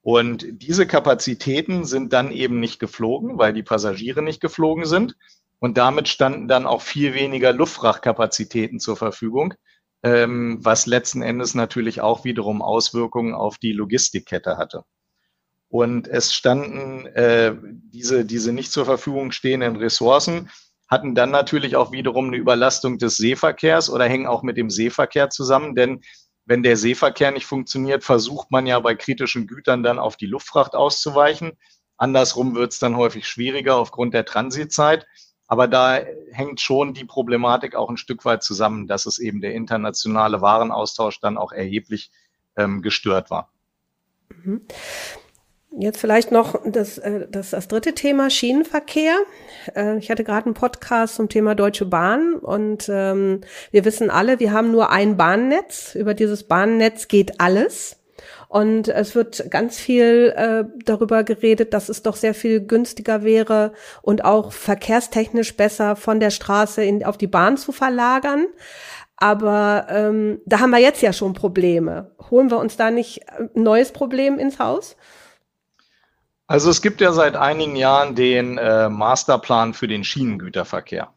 Und 0.02 0.44
diese 0.50 0.86
Kapazitäten 0.86 1.84
sind 1.84 2.12
dann 2.12 2.32
eben 2.32 2.58
nicht 2.58 2.80
geflogen, 2.80 3.38
weil 3.38 3.52
die 3.52 3.62
Passagiere 3.62 4.20
nicht 4.20 4.40
geflogen 4.40 4.84
sind. 4.84 5.16
Und 5.60 5.78
damit 5.78 6.08
standen 6.08 6.48
dann 6.48 6.66
auch 6.66 6.82
viel 6.82 7.14
weniger 7.14 7.52
Luftfrachtkapazitäten 7.52 8.80
zur 8.80 8.96
Verfügung, 8.96 9.54
ähm, 10.02 10.58
was 10.60 10.86
letzten 10.86 11.22
Endes 11.22 11.54
natürlich 11.54 12.00
auch 12.00 12.24
wiederum 12.24 12.62
Auswirkungen 12.62 13.32
auf 13.32 13.58
die 13.58 13.72
Logistikkette 13.72 14.56
hatte. 14.56 14.84
Und 15.68 16.08
es 16.08 16.34
standen 16.34 17.06
äh, 17.06 17.54
diese, 17.62 18.24
diese 18.24 18.52
nicht 18.52 18.72
zur 18.72 18.84
Verfügung 18.84 19.30
stehenden 19.30 19.76
Ressourcen, 19.76 20.50
hatten 20.88 21.14
dann 21.14 21.30
natürlich 21.30 21.76
auch 21.76 21.92
wiederum 21.92 22.26
eine 22.26 22.36
Überlastung 22.36 22.98
des 22.98 23.16
Seeverkehrs 23.16 23.88
oder 23.88 24.04
hängen 24.04 24.26
auch 24.26 24.42
mit 24.42 24.58
dem 24.58 24.68
Seeverkehr 24.68 25.30
zusammen, 25.30 25.74
denn 25.74 26.02
wenn 26.44 26.62
der 26.62 26.76
Seeverkehr 26.76 27.30
nicht 27.30 27.46
funktioniert, 27.46 28.04
versucht 28.04 28.50
man 28.50 28.66
ja 28.66 28.78
bei 28.80 28.94
kritischen 28.94 29.46
Gütern 29.46 29.82
dann 29.82 29.98
auf 29.98 30.16
die 30.16 30.26
Luftfracht 30.26 30.74
auszuweichen. 30.74 31.52
Andersrum 31.96 32.54
wird 32.54 32.72
es 32.72 32.78
dann 32.78 32.96
häufig 32.96 33.28
schwieriger 33.28 33.76
aufgrund 33.76 34.14
der 34.14 34.24
Transitzeit. 34.24 35.06
Aber 35.46 35.68
da 35.68 36.00
hängt 36.30 36.60
schon 36.60 36.94
die 36.94 37.04
Problematik 37.04 37.74
auch 37.74 37.90
ein 37.90 37.98
Stück 37.98 38.24
weit 38.24 38.42
zusammen, 38.42 38.86
dass 38.86 39.06
es 39.06 39.18
eben 39.18 39.40
der 39.40 39.54
internationale 39.54 40.40
Warenaustausch 40.40 41.20
dann 41.20 41.36
auch 41.36 41.52
erheblich 41.52 42.10
ähm, 42.56 42.80
gestört 42.80 43.30
war. 43.30 43.52
Mhm. 44.42 44.62
Jetzt 45.78 45.98
vielleicht 45.98 46.30
noch 46.32 46.60
das, 46.66 46.98
äh, 46.98 47.26
das, 47.30 47.50
das 47.50 47.68
dritte 47.68 47.94
Thema, 47.94 48.28
Schienenverkehr. 48.28 49.16
Äh, 49.74 49.96
ich 49.98 50.10
hatte 50.10 50.24
gerade 50.24 50.46
einen 50.46 50.54
Podcast 50.54 51.14
zum 51.14 51.28
Thema 51.28 51.54
Deutsche 51.54 51.86
Bahn 51.86 52.34
und 52.34 52.90
ähm, 52.92 53.40
wir 53.70 53.84
wissen 53.84 54.10
alle, 54.10 54.38
wir 54.38 54.52
haben 54.52 54.70
nur 54.70 54.90
ein 54.90 55.16
Bahnnetz. 55.16 55.94
Über 55.94 56.12
dieses 56.12 56.44
Bahnnetz 56.44 57.08
geht 57.08 57.40
alles. 57.40 57.98
Und 58.48 58.88
es 58.88 59.14
wird 59.14 59.50
ganz 59.50 59.78
viel 59.78 60.34
äh, 60.36 60.64
darüber 60.84 61.24
geredet, 61.24 61.72
dass 61.72 61.88
es 61.88 62.02
doch 62.02 62.16
sehr 62.16 62.34
viel 62.34 62.60
günstiger 62.60 63.24
wäre 63.24 63.72
und 64.02 64.26
auch 64.26 64.52
verkehrstechnisch 64.52 65.56
besser 65.56 65.96
von 65.96 66.20
der 66.20 66.30
Straße 66.30 66.84
in, 66.84 67.02
auf 67.02 67.16
die 67.16 67.26
Bahn 67.26 67.56
zu 67.56 67.72
verlagern. 67.72 68.46
Aber 69.16 69.86
ähm, 69.88 70.40
da 70.44 70.60
haben 70.60 70.70
wir 70.70 70.80
jetzt 70.80 71.00
ja 71.00 71.14
schon 71.14 71.32
Probleme. 71.32 72.10
Holen 72.30 72.50
wir 72.50 72.58
uns 72.58 72.76
da 72.76 72.90
nicht 72.90 73.22
ein 73.30 73.50
neues 73.54 73.92
Problem 73.92 74.38
ins 74.38 74.58
Haus? 74.58 74.96
Also 76.52 76.68
es 76.68 76.82
gibt 76.82 77.00
ja 77.00 77.12
seit 77.12 77.34
einigen 77.34 77.76
Jahren 77.76 78.14
den 78.14 78.58
äh, 78.58 78.90
Masterplan 78.90 79.72
für 79.72 79.88
den 79.88 80.04
Schienengüterverkehr. 80.04 81.14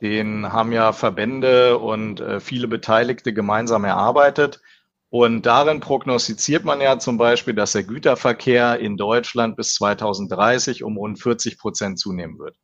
Den 0.00 0.54
haben 0.54 0.72
ja 0.72 0.94
Verbände 0.94 1.76
und 1.76 2.20
äh, 2.20 2.40
viele 2.40 2.66
Beteiligte 2.66 3.34
gemeinsam 3.34 3.84
erarbeitet. 3.84 4.62
Und 5.10 5.44
darin 5.44 5.80
prognostiziert 5.80 6.64
man 6.64 6.80
ja 6.80 6.98
zum 6.98 7.18
Beispiel, 7.18 7.52
dass 7.52 7.72
der 7.72 7.82
Güterverkehr 7.82 8.78
in 8.78 8.96
Deutschland 8.96 9.54
bis 9.54 9.74
2030 9.74 10.82
um 10.82 10.96
rund 10.96 11.20
40 11.20 11.58
Prozent 11.58 11.98
zunehmen 11.98 12.38
wird. 12.38 12.56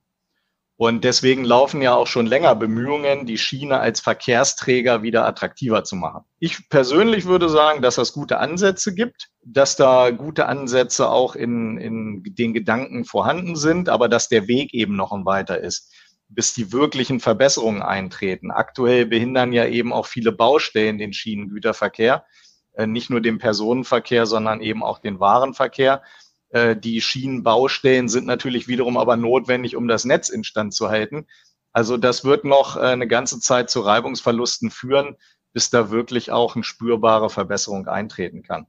Und 0.79 1.05
deswegen 1.05 1.45
laufen 1.45 1.83
ja 1.83 1.95
auch 1.95 2.07
schon 2.07 2.25
länger 2.25 2.55
Bemühungen, 2.55 3.27
die 3.27 3.37
Schiene 3.37 3.79
als 3.79 4.01
Verkehrsträger 4.01 5.03
wieder 5.03 5.27
attraktiver 5.27 5.85
zu 5.85 5.97
machen. 5.97 6.25
Ich 6.39 6.71
persönlich 6.71 7.27
würde 7.27 7.51
sagen, 7.51 7.83
dass 7.83 7.99
es 7.99 8.15
gute 8.15 8.39
Ansätze 8.39 8.95
gibt, 8.95 9.29
dass 9.49 9.77
da 9.77 10.11
gute 10.11 10.47
Ansätze 10.47 11.09
auch 11.09 11.37
in, 11.37 11.79
in 11.79 12.23
den 12.25 12.53
Gedanken 12.53 13.05
vorhanden 13.05 13.55
sind, 13.55 13.89
aber 13.89 14.09
dass 14.09 14.29
der 14.29 14.49
Weg 14.49 14.75
eben 14.75 14.97
noch 14.97 15.13
ein 15.13 15.25
weiter 15.25 15.61
ist, 15.61 15.93
bis 16.29 16.53
die 16.53 16.73
wirklichen 16.73 17.21
Verbesserungen 17.21 17.81
eintreten. 17.81 18.51
Aktuell 18.51 19.07
behindern 19.07 19.53
ja 19.53 19.65
eben 19.67 19.93
auch 19.93 20.07
viele 20.07 20.33
Baustellen 20.33 20.99
den 20.99 21.13
Schienengüterverkehr, 21.13 22.25
äh, 22.73 22.89
nicht 22.89 23.09
nur 23.09 23.21
den 23.21 23.39
Personenverkehr, 23.39 24.27
sondern 24.27 24.61
eben 24.61 24.83
auch 24.83 24.99
den 24.99 25.21
Warenverkehr. 25.21 26.03
Äh, 26.49 26.75
die 26.75 27.01
Schienenbaustellen 27.01 28.09
sind 28.09 28.27
natürlich 28.27 28.67
wiederum 28.67 28.97
aber 28.97 29.17
notwendig, 29.17 29.77
um 29.77 29.87
das 29.87 30.05
Netz 30.05 30.29
instand 30.29 30.75
zu 30.75 30.89
halten. 30.89 31.29
Also 31.73 31.97
das 31.97 32.25
wird 32.25 32.45
noch 32.45 32.77
äh, 32.77 32.81
eine 32.81 33.07
ganze 33.07 33.39
Zeit 33.39 33.71
zu 33.71 33.81
Reibungsverlusten 33.81 34.73
führen, 34.73 35.17
bis 35.53 35.71
da 35.71 35.91
wirklich 35.91 36.33
auch 36.33 36.57
eine 36.57 36.65
spürbare 36.65 37.31
Verbesserung 37.31 37.87
eintreten 37.87 38.43
kann. 38.43 38.67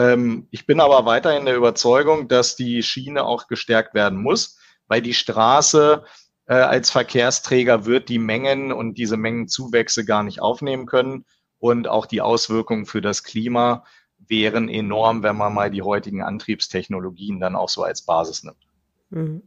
Ähm, 0.00 0.46
ich 0.50 0.66
bin 0.66 0.80
aber 0.80 1.04
weiterhin 1.04 1.44
der 1.44 1.56
Überzeugung, 1.56 2.28
dass 2.28 2.56
die 2.56 2.82
Schiene 2.82 3.24
auch 3.24 3.48
gestärkt 3.48 3.94
werden 3.94 4.22
muss, 4.22 4.58
weil 4.88 5.02
die 5.02 5.14
Straße 5.14 6.04
äh, 6.46 6.54
als 6.54 6.90
Verkehrsträger 6.90 7.84
wird 7.84 8.08
die 8.08 8.18
Mengen 8.18 8.72
und 8.72 8.94
diese 8.96 9.18
Mengenzuwächse 9.18 10.04
gar 10.06 10.22
nicht 10.22 10.40
aufnehmen 10.40 10.86
können 10.86 11.26
und 11.58 11.86
auch 11.86 12.06
die 12.06 12.22
Auswirkungen 12.22 12.86
für 12.86 13.02
das 13.02 13.24
Klima 13.24 13.84
wären 14.18 14.68
enorm, 14.68 15.22
wenn 15.22 15.36
man 15.36 15.52
mal 15.52 15.70
die 15.70 15.82
heutigen 15.82 16.22
Antriebstechnologien 16.22 17.38
dann 17.38 17.54
auch 17.54 17.68
so 17.68 17.82
als 17.82 18.02
Basis 18.02 18.42
nimmt. 18.42 18.66
Mhm. 19.10 19.42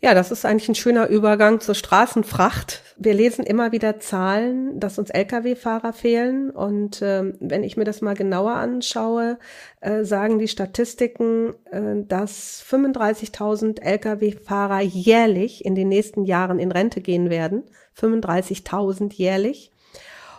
Ja, 0.00 0.14
das 0.14 0.30
ist 0.30 0.44
eigentlich 0.44 0.68
ein 0.68 0.74
schöner 0.76 1.08
Übergang 1.08 1.60
zur 1.60 1.74
Straßenfracht. 1.74 2.82
Wir 2.96 3.14
lesen 3.14 3.44
immer 3.44 3.72
wieder 3.72 3.98
Zahlen, 3.98 4.78
dass 4.78 4.98
uns 4.98 5.10
Lkw-Fahrer 5.10 5.92
fehlen. 5.92 6.50
Und 6.50 7.02
äh, 7.02 7.32
wenn 7.40 7.64
ich 7.64 7.76
mir 7.76 7.84
das 7.84 8.00
mal 8.00 8.14
genauer 8.14 8.52
anschaue, 8.52 9.38
äh, 9.80 10.04
sagen 10.04 10.38
die 10.38 10.48
Statistiken, 10.48 11.54
äh, 11.70 12.04
dass 12.06 12.64
35.000 12.70 13.82
Lkw-Fahrer 13.82 14.82
jährlich 14.82 15.64
in 15.64 15.74
den 15.74 15.88
nächsten 15.88 16.24
Jahren 16.24 16.58
in 16.58 16.70
Rente 16.70 17.00
gehen 17.00 17.28
werden. 17.28 17.64
35.000 17.98 19.14
jährlich 19.14 19.72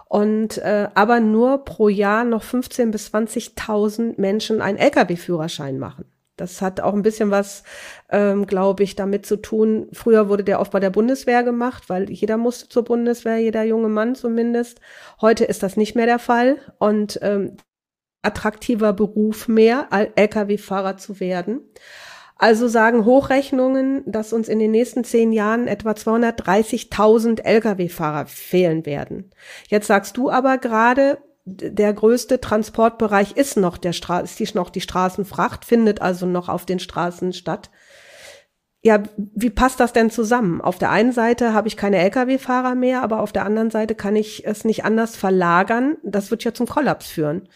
und 0.10 0.58
äh, 0.60 0.88
aber 0.94 1.20
nur 1.20 1.66
pro 1.66 1.90
Jahr 1.90 2.24
noch 2.24 2.44
15 2.44 2.92
bis 2.92 3.14
20.000 3.14 4.14
Menschen 4.18 4.62
einen 4.62 4.78
Lkw-Führerschein 4.78 5.80
machen. 5.80 6.06
Das 6.38 6.62
hat 6.62 6.80
auch 6.80 6.94
ein 6.94 7.02
bisschen 7.02 7.32
was, 7.32 7.64
ähm, 8.10 8.46
glaube 8.48 8.84
ich, 8.84 8.96
damit 8.96 9.26
zu 9.26 9.38
tun. 9.38 9.90
Früher 9.92 10.30
wurde 10.30 10.44
der 10.44 10.60
oft 10.62 10.72
bei 10.72 10.80
der 10.80 10.92
Bundeswehr 10.92 11.44
gemacht, 11.44 11.90
weil 11.90 12.10
jeder 12.10 12.38
musste 12.38 12.70
zur 12.70 12.84
Bundeswehr, 12.84 13.38
jeder 13.38 13.64
junge 13.64 13.90
Mann 13.90 14.16
zumindest. 14.16 14.80
Heute 15.20 15.46
ist 15.46 15.64
das 15.64 15.76
nicht 15.78 15.96
mehr 15.96 16.06
der 16.06 16.20
Fall 16.20 16.58
und 16.80 17.20
ähm, 17.22 17.58
attraktiver 18.22 18.94
Beruf 18.94 19.48
mehr, 19.48 19.88
Lkw-Fahrer 20.16 20.98
zu 20.98 21.20
werden. 21.20 21.62
Also 22.40 22.68
sagen 22.68 23.06
Hochrechnungen, 23.06 24.04
dass 24.06 24.32
uns 24.32 24.48
in 24.48 24.60
den 24.60 24.72
nächsten 24.72 25.04
zehn 25.04 25.32
Jahren 25.32 25.68
etwa 25.68 25.92
230.000 25.92 27.42
Lkw-Fahrer 27.42 28.28
fehlen 28.28 28.86
werden. 28.86 29.32
Jetzt 29.70 29.88
sagst 29.88 30.18
du 30.18 30.30
aber 30.30 30.60
gerade, 30.60 31.18
der 31.50 31.94
größte 31.94 32.42
Transportbereich 32.42 33.32
ist 33.38 33.56
noch 33.56 33.78
der 33.78 33.94
Stra 33.94 34.20
ist 34.20 34.56
noch 34.56 34.70
die 34.70 34.82
Straßenfracht, 34.82 35.64
findet 35.64 36.02
also 36.02 36.26
noch 36.26 36.50
auf 36.50 36.66
den 36.66 36.80
Straßen 36.80 37.32
statt. 37.32 37.70
Ja, 38.84 39.04
wie 39.16 39.50
passt 39.50 39.80
das 39.80 39.94
denn 39.94 40.12
zusammen? 40.12 40.62
Auf 40.62 40.78
der 40.78 40.92
einen 40.92 41.14
Seite 41.14 41.54
habe 41.54 41.68
ich 41.68 41.78
keine 41.78 41.98
Lkw-Fahrer 42.00 42.76
mehr, 42.76 43.02
aber 43.02 43.22
auf 43.22 43.32
der 43.32 43.46
anderen 43.46 43.72
Seite 43.72 43.96
kann 43.96 44.16
ich 44.16 44.46
es 44.46 44.66
nicht 44.66 44.84
anders 44.84 45.16
verlagern. 45.16 45.98
Das 46.04 46.32
wird 46.32 46.44
ja 46.44 46.54
zum 46.54 46.68
Kollaps 46.68 47.08
führen. 47.08 47.48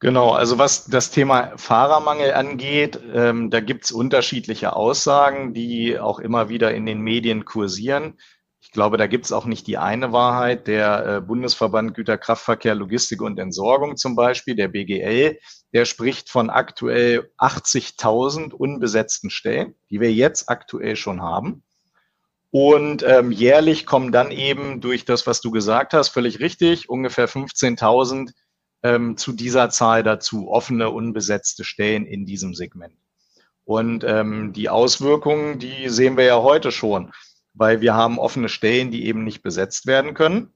Genau, 0.00 0.30
also 0.30 0.58
was 0.58 0.86
das 0.86 1.10
Thema 1.10 1.52
Fahrermangel 1.56 2.32
angeht, 2.34 2.98
ähm, 3.14 3.50
da 3.50 3.60
gibt's 3.60 3.92
unterschiedliche 3.92 4.74
Aussagen, 4.74 5.54
die 5.54 5.98
auch 5.98 6.18
immer 6.18 6.48
wieder 6.48 6.74
in 6.74 6.84
den 6.84 7.00
Medien 7.00 7.44
kursieren. 7.44 8.18
Ich 8.74 8.76
glaube, 8.76 8.96
da 8.96 9.06
gibt's 9.06 9.30
auch 9.30 9.44
nicht 9.44 9.68
die 9.68 9.78
eine 9.78 10.10
Wahrheit. 10.10 10.66
Der 10.66 11.06
äh, 11.06 11.20
Bundesverband 11.20 11.94
Güterkraftverkehr, 11.94 12.74
Logistik 12.74 13.22
und 13.22 13.38
Entsorgung 13.38 13.96
zum 13.96 14.16
Beispiel, 14.16 14.56
der 14.56 14.66
BGL, 14.66 15.38
der 15.72 15.84
spricht 15.84 16.28
von 16.28 16.50
aktuell 16.50 17.30
80.000 17.38 18.52
unbesetzten 18.52 19.30
Stellen, 19.30 19.76
die 19.90 20.00
wir 20.00 20.12
jetzt 20.12 20.48
aktuell 20.48 20.96
schon 20.96 21.22
haben. 21.22 21.62
Und 22.50 23.04
ähm, 23.04 23.30
jährlich 23.30 23.86
kommen 23.86 24.10
dann 24.10 24.32
eben 24.32 24.80
durch 24.80 25.04
das, 25.04 25.24
was 25.28 25.40
du 25.40 25.52
gesagt 25.52 25.94
hast, 25.94 26.08
völlig 26.08 26.40
richtig, 26.40 26.88
ungefähr 26.88 27.28
15.000 27.28 28.32
ähm, 28.82 29.16
zu 29.16 29.34
dieser 29.34 29.70
Zahl 29.70 30.02
dazu, 30.02 30.48
offene, 30.50 30.90
unbesetzte 30.90 31.62
Stellen 31.62 32.06
in 32.06 32.26
diesem 32.26 32.54
Segment. 32.54 32.96
Und 33.62 34.02
ähm, 34.02 34.52
die 34.52 34.68
Auswirkungen, 34.68 35.60
die 35.60 35.88
sehen 35.90 36.16
wir 36.16 36.24
ja 36.24 36.42
heute 36.42 36.72
schon, 36.72 37.12
weil 37.54 37.80
wir 37.80 37.94
haben 37.94 38.18
offene 38.18 38.48
Stellen, 38.48 38.90
die 38.90 39.06
eben 39.06 39.24
nicht 39.24 39.42
besetzt 39.42 39.86
werden 39.86 40.14
können. 40.14 40.52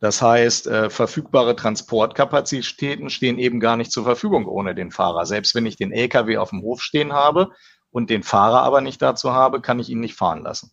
Das 0.00 0.22
heißt, 0.22 0.68
äh, 0.68 0.90
verfügbare 0.90 1.56
Transportkapazitäten 1.56 3.10
stehen 3.10 3.38
eben 3.38 3.58
gar 3.58 3.76
nicht 3.76 3.90
zur 3.90 4.04
Verfügung 4.04 4.46
ohne 4.46 4.74
den 4.74 4.92
Fahrer. 4.92 5.26
Selbst 5.26 5.54
wenn 5.54 5.66
ich 5.66 5.76
den 5.76 5.90
LKW 5.90 6.36
auf 6.36 6.50
dem 6.50 6.62
Hof 6.62 6.82
stehen 6.82 7.12
habe 7.12 7.50
und 7.90 8.10
den 8.10 8.22
Fahrer 8.22 8.62
aber 8.62 8.80
nicht 8.80 9.02
dazu 9.02 9.32
habe, 9.32 9.60
kann 9.60 9.80
ich 9.80 9.88
ihn 9.88 10.00
nicht 10.00 10.14
fahren 10.14 10.44
lassen. 10.44 10.70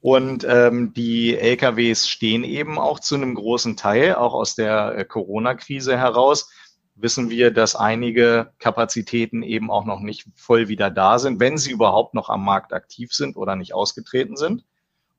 Und 0.00 0.44
ähm, 0.46 0.92
die 0.92 1.36
LKWs 1.36 2.08
stehen 2.08 2.44
eben 2.44 2.78
auch 2.78 3.00
zu 3.00 3.14
einem 3.14 3.34
großen 3.34 3.76
Teil, 3.76 4.14
auch 4.14 4.34
aus 4.34 4.54
der 4.54 4.98
äh, 4.98 5.04
Corona-Krise 5.04 5.96
heraus, 5.96 6.50
wissen 6.94 7.30
wir, 7.30 7.50
dass 7.50 7.76
einige 7.76 8.52
Kapazitäten 8.58 9.42
eben 9.42 9.70
auch 9.70 9.84
noch 9.84 10.00
nicht 10.00 10.26
voll 10.36 10.68
wieder 10.68 10.90
da 10.90 11.18
sind, 11.18 11.40
wenn 11.40 11.58
sie 11.58 11.72
überhaupt 11.72 12.14
noch 12.14 12.28
am 12.28 12.44
Markt 12.44 12.72
aktiv 12.72 13.12
sind 13.12 13.36
oder 13.36 13.56
nicht 13.56 13.74
ausgetreten 13.74 14.36
sind. 14.36 14.64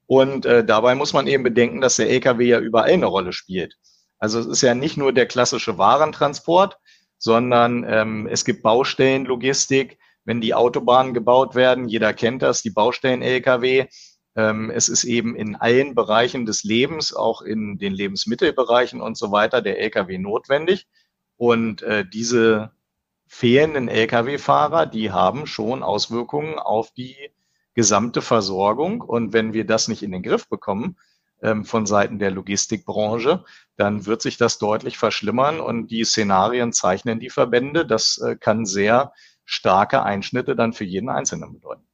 Und 0.07 0.45
äh, 0.45 0.63
dabei 0.63 0.95
muss 0.95 1.13
man 1.13 1.27
eben 1.27 1.43
bedenken, 1.43 1.81
dass 1.81 1.97
der 1.97 2.09
LKW 2.09 2.45
ja 2.45 2.59
überall 2.59 2.89
eine 2.91 3.07
Rolle 3.07 3.33
spielt. 3.33 3.77
Also 4.19 4.39
es 4.39 4.45
ist 4.45 4.61
ja 4.61 4.75
nicht 4.75 4.97
nur 4.97 5.13
der 5.13 5.25
klassische 5.25 5.77
Warentransport, 5.77 6.77
sondern 7.17 7.85
ähm, 7.87 8.27
es 8.27 8.45
gibt 8.45 8.63
Baustellenlogistik, 8.63 9.97
wenn 10.23 10.41
die 10.41 10.53
Autobahnen 10.53 11.13
gebaut 11.13 11.55
werden. 11.55 11.87
Jeder 11.87 12.13
kennt 12.13 12.41
das, 12.41 12.61
die 12.61 12.69
Baustellen-LKW. 12.69 13.87
Ähm, 14.35 14.69
es 14.69 14.89
ist 14.89 15.03
eben 15.03 15.35
in 15.35 15.55
allen 15.55 15.95
Bereichen 15.95 16.45
des 16.45 16.63
Lebens, 16.63 17.13
auch 17.13 17.41
in 17.41 17.77
den 17.77 17.93
Lebensmittelbereichen 17.93 19.01
und 19.01 19.17
so 19.17 19.31
weiter, 19.31 19.61
der 19.61 19.79
Lkw 19.79 20.17
notwendig. 20.17 20.87
Und 21.37 21.81
äh, 21.81 22.05
diese 22.05 22.71
fehlenden 23.27 23.87
Lkw-Fahrer, 23.87 24.85
die 24.85 25.11
haben 25.11 25.47
schon 25.47 25.83
Auswirkungen 25.83 26.59
auf 26.59 26.91
die 26.91 27.15
gesamte 27.73 28.21
Versorgung. 28.21 29.01
Und 29.01 29.33
wenn 29.33 29.53
wir 29.53 29.65
das 29.65 29.87
nicht 29.87 30.03
in 30.03 30.11
den 30.11 30.23
Griff 30.23 30.47
bekommen 30.47 30.97
ähm, 31.41 31.65
von 31.65 31.85
Seiten 31.85 32.19
der 32.19 32.31
Logistikbranche, 32.31 33.43
dann 33.75 34.05
wird 34.05 34.21
sich 34.21 34.37
das 34.37 34.57
deutlich 34.57 34.97
verschlimmern. 34.97 35.59
Und 35.59 35.87
die 35.87 36.05
Szenarien 36.05 36.71
zeichnen 36.71 37.19
die 37.19 37.29
Verbände. 37.29 37.85
Das 37.85 38.17
äh, 38.19 38.35
kann 38.35 38.65
sehr 38.65 39.11
starke 39.43 40.03
Einschnitte 40.03 40.55
dann 40.55 40.73
für 40.73 40.85
jeden 40.85 41.09
Einzelnen 41.09 41.53
bedeuten. 41.53 41.85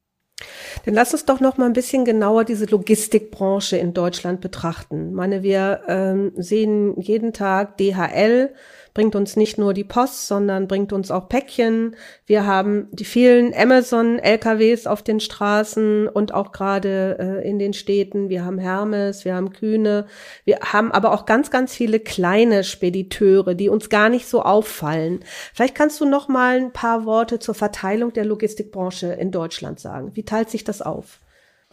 Dann 0.84 0.94
lass 0.94 1.12
uns 1.12 1.24
doch 1.24 1.40
noch 1.40 1.58
mal 1.58 1.66
ein 1.66 1.74
bisschen 1.74 2.04
genauer 2.04 2.44
diese 2.44 2.64
Logistikbranche 2.66 3.76
in 3.76 3.94
Deutschland 3.94 4.40
betrachten. 4.40 5.10
Ich 5.10 5.14
meine, 5.14 5.42
wir 5.42 5.82
ähm, 5.86 6.32
sehen 6.36 7.00
jeden 7.00 7.32
Tag 7.32 7.76
DHL 7.76 8.54
bringt 8.94 9.16
uns 9.16 9.36
nicht 9.36 9.58
nur 9.58 9.72
die 9.72 9.84
Post, 9.84 10.26
sondern 10.26 10.68
bringt 10.68 10.92
uns 10.92 11.10
auch 11.10 11.28
Päckchen. 11.28 11.96
Wir 12.26 12.46
haben 12.46 12.88
die 12.92 13.04
vielen 13.04 13.54
Amazon-LKWs 13.54 14.86
auf 14.86 15.02
den 15.02 15.20
Straßen 15.20 16.08
und 16.08 16.34
auch 16.34 16.52
gerade 16.52 17.16
äh, 17.18 17.48
in 17.48 17.58
den 17.58 17.72
Städten. 17.72 18.28
Wir 18.28 18.44
haben 18.44 18.58
Hermes, 18.58 19.24
wir 19.24 19.34
haben 19.34 19.52
Kühne. 19.52 20.06
Wir 20.44 20.58
haben 20.60 20.92
aber 20.92 21.12
auch 21.12 21.24
ganz, 21.24 21.50
ganz 21.50 21.74
viele 21.74 22.00
kleine 22.00 22.64
Spediteure, 22.64 23.54
die 23.54 23.70
uns 23.70 23.88
gar 23.88 24.10
nicht 24.10 24.26
so 24.26 24.42
auffallen. 24.42 25.20
Vielleicht 25.54 25.74
kannst 25.74 26.00
du 26.00 26.04
noch 26.04 26.28
mal 26.28 26.56
ein 26.56 26.72
paar 26.72 27.06
Worte 27.06 27.38
zur 27.38 27.54
Verteilung 27.54 28.12
der 28.12 28.26
Logistikbranche 28.26 29.06
in 29.06 29.30
Deutschland 29.30 29.80
sagen. 29.80 30.10
Wie 30.14 30.24
teilt 30.24 30.50
sich 30.50 30.64
das 30.64 30.82
auf? 30.82 31.21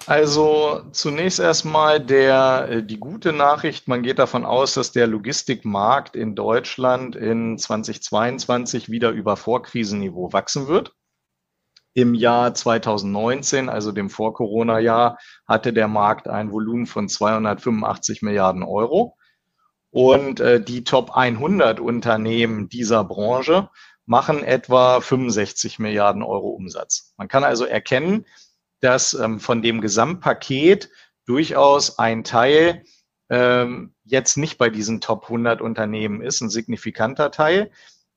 Also 0.06 0.84
zunächst 0.92 1.40
erstmal 1.40 2.00
der, 2.00 2.68
äh, 2.70 2.84
die 2.84 3.00
gute 3.00 3.34
Nachricht. 3.34 3.88
Man 3.88 4.02
geht 4.02 4.20
davon 4.20 4.46
aus, 4.46 4.74
dass 4.74 4.92
der 4.92 5.08
Logistikmarkt 5.08 6.16
in 6.16 6.36
Deutschland 6.36 7.16
in 7.16 7.58
2022 7.58 8.90
wieder 8.90 9.12
über 9.12 9.38
Vorkrisenniveau 9.38 10.34
wachsen 10.34 10.68
wird. 10.68 10.94
Im 11.94 12.14
Jahr 12.14 12.54
2019, 12.54 13.68
also 13.68 13.92
dem 13.92 14.10
Vor-Corona-Jahr, 14.10 15.18
hatte 15.48 15.74
der 15.74 15.88
Markt 15.88 16.28
ein 16.28 16.52
Volumen 16.52 16.86
von 16.86 17.10
285 17.10 18.22
Milliarden 18.22 18.64
Euro. 18.64 19.18
Und 19.92 20.40
äh, 20.40 20.64
die 20.64 20.84
Top 20.84 21.12
100 21.12 21.80
Unternehmen 21.80 22.70
dieser 22.70 23.04
Branche 23.04 23.70
machen 24.06 24.44
etwa 24.44 25.02
65 25.02 25.80
Milliarden 25.80 26.24
Euro 26.24 26.50
Umsatz. 26.50 27.14
Man 27.18 27.28
kann 27.28 27.44
also 27.44 27.66
erkennen, 27.66 28.26
dass 28.82 29.14
ähm, 29.14 29.40
von 29.40 29.62
dem 29.62 29.82
Gesamtpaket 29.82 30.90
durchaus 31.26 32.00
ein 32.00 32.24
Teil 32.24 32.84
ähm, 33.30 33.94
jetzt 34.06 34.38
nicht 34.38 34.58
bei 34.58 34.70
diesen 34.70 35.02
Top 35.02 35.26
100 35.26 35.62
Unternehmen 35.62 36.22
ist, 36.22 36.42
ein 36.42 36.50
signifikanter 36.50 37.32
Teil. 37.32 37.72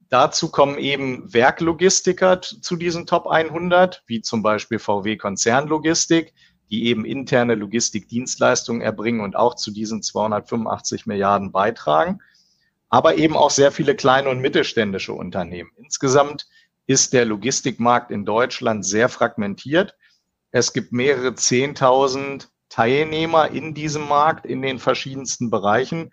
Dazu 0.09 0.51
kommen 0.51 0.79
eben 0.79 1.33
Werklogistiker 1.33 2.41
zu 2.41 2.77
diesen 2.77 3.07
Top 3.07 3.27
100, 3.27 4.03
wie 4.07 4.21
zum 4.21 4.43
Beispiel 4.43 4.79
VW 4.79 5.17
Konzernlogistik, 5.17 6.35
die 6.71 6.87
eben 6.87 7.05
interne 7.05 7.55
Logistikdienstleistungen 7.55 8.83
erbringen 8.83 9.21
und 9.21 9.37
auch 9.37 9.55
zu 9.55 9.71
diesen 9.71 10.03
285 10.03 11.07
Milliarden 11.07 11.53
beitragen, 11.53 12.21
aber 12.89 13.17
eben 13.17 13.37
auch 13.37 13.51
sehr 13.51 13.73
viele 13.73 13.95
kleine 13.95 14.31
und 14.31 14.41
mittelständische 14.41 15.13
Unternehmen. 15.13 15.71
Insgesamt 15.77 16.47
ist 16.87 17.13
der 17.13 17.25
Logistikmarkt 17.25 18.11
in 18.11 18.25
Deutschland 18.25 18.85
sehr 18.85 19.09
fragmentiert. 19.09 19.97
Es 20.53 20.73
gibt 20.73 20.93
mehrere 20.93 21.35
Zehntausend 21.35 22.51
Teilnehmer 22.69 23.51
in 23.51 23.75
diesem 23.75 24.07
Markt 24.07 24.47
in 24.47 24.63
den 24.63 24.79
verschiedensten 24.79 25.51
Bereichen. 25.51 26.13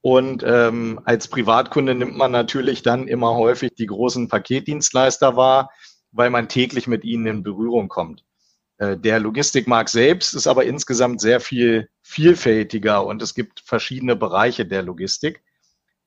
Und 0.00 0.42
ähm, 0.46 1.00
als 1.04 1.28
Privatkunde 1.28 1.94
nimmt 1.94 2.16
man 2.16 2.30
natürlich 2.30 2.82
dann 2.82 3.08
immer 3.08 3.34
häufig 3.34 3.74
die 3.74 3.86
großen 3.86 4.28
Paketdienstleister 4.28 5.36
wahr, 5.36 5.70
weil 6.12 6.28
man 6.30 6.48
täglich 6.48 6.86
mit 6.86 7.04
ihnen 7.04 7.26
in 7.26 7.42
Berührung 7.42 7.88
kommt. 7.88 8.24
Äh, 8.78 8.96
der 8.98 9.18
Logistikmarkt 9.18 9.90
selbst 9.90 10.34
ist 10.34 10.46
aber 10.46 10.64
insgesamt 10.64 11.20
sehr 11.20 11.40
viel 11.40 11.88
vielfältiger 12.02 13.06
und 13.06 13.22
es 13.22 13.34
gibt 13.34 13.60
verschiedene 13.60 14.16
Bereiche 14.16 14.66
der 14.66 14.82
Logistik. 14.82 15.42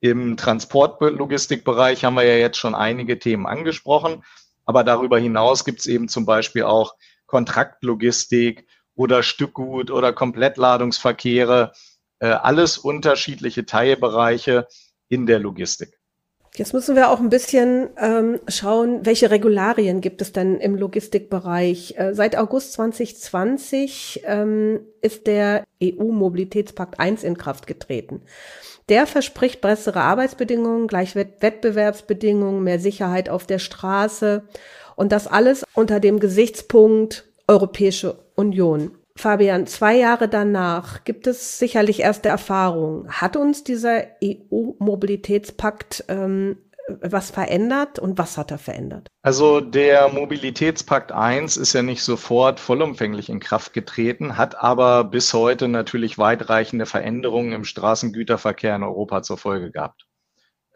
Im 0.00 0.36
Transportlogistikbereich 0.36 2.04
haben 2.04 2.14
wir 2.14 2.24
ja 2.24 2.36
jetzt 2.36 2.58
schon 2.58 2.76
einige 2.76 3.18
Themen 3.18 3.46
angesprochen, 3.46 4.22
aber 4.64 4.84
darüber 4.84 5.18
hinaus 5.18 5.64
gibt 5.64 5.80
es 5.80 5.86
eben 5.86 6.08
zum 6.08 6.24
Beispiel 6.24 6.62
auch 6.62 6.94
Kontraktlogistik 7.28 8.66
oder 8.96 9.22
Stückgut 9.22 9.92
oder 9.92 10.12
Komplettladungsverkehre, 10.12 11.72
äh, 12.18 12.26
alles 12.26 12.76
unterschiedliche 12.76 13.64
Teilbereiche 13.64 14.66
in 15.08 15.26
der 15.26 15.38
Logistik. 15.38 15.98
Jetzt 16.54 16.74
müssen 16.74 16.96
wir 16.96 17.10
auch 17.10 17.20
ein 17.20 17.28
bisschen 17.28 17.90
ähm, 17.98 18.40
schauen, 18.48 19.06
welche 19.06 19.30
Regularien 19.30 20.00
gibt 20.00 20.20
es 20.20 20.32
denn 20.32 20.58
im 20.58 20.74
Logistikbereich. 20.74 21.94
Äh, 21.96 22.14
seit 22.14 22.36
August 22.36 22.72
2020 22.72 24.22
ähm, 24.24 24.80
ist 25.00 25.28
der 25.28 25.64
EU-Mobilitätspakt 25.80 26.98
1 26.98 27.22
in 27.22 27.38
Kraft 27.38 27.68
getreten. 27.68 28.22
Der 28.88 29.06
verspricht 29.06 29.60
bessere 29.60 30.00
Arbeitsbedingungen, 30.00 30.88
Gleichwettbewerbsbedingungen, 30.88 32.64
mehr 32.64 32.80
Sicherheit 32.80 33.28
auf 33.28 33.46
der 33.46 33.60
Straße 33.60 34.42
und 34.98 35.12
das 35.12 35.28
alles 35.28 35.64
unter 35.74 36.00
dem 36.00 36.18
Gesichtspunkt 36.18 37.24
Europäische 37.46 38.18
Union. 38.34 38.90
Fabian, 39.16 39.66
zwei 39.66 39.96
Jahre 39.96 40.28
danach 40.28 41.04
gibt 41.04 41.26
es 41.26 41.58
sicherlich 41.58 42.00
erste 42.00 42.28
Erfahrungen. 42.28 43.08
Hat 43.08 43.36
uns 43.36 43.64
dieser 43.64 44.02
EU-Mobilitätspakt 44.22 46.04
ähm, 46.08 46.58
was 47.00 47.30
verändert 47.30 47.98
und 47.98 48.18
was 48.18 48.36
hat 48.38 48.50
er 48.50 48.58
verändert? 48.58 49.08
Also 49.22 49.60
der 49.60 50.08
Mobilitätspakt 50.08 51.12
1 51.12 51.56
ist 51.56 51.74
ja 51.74 51.82
nicht 51.82 52.02
sofort 52.02 52.58
vollumfänglich 52.58 53.28
in 53.28 53.40
Kraft 53.40 53.72
getreten, 53.74 54.36
hat 54.36 54.60
aber 54.60 55.04
bis 55.04 55.32
heute 55.32 55.68
natürlich 55.68 56.18
weitreichende 56.18 56.86
Veränderungen 56.86 57.52
im 57.52 57.64
Straßengüterverkehr 57.64 58.74
in 58.74 58.82
Europa 58.82 59.22
zur 59.22 59.38
Folge 59.38 59.70
gehabt. 59.70 60.08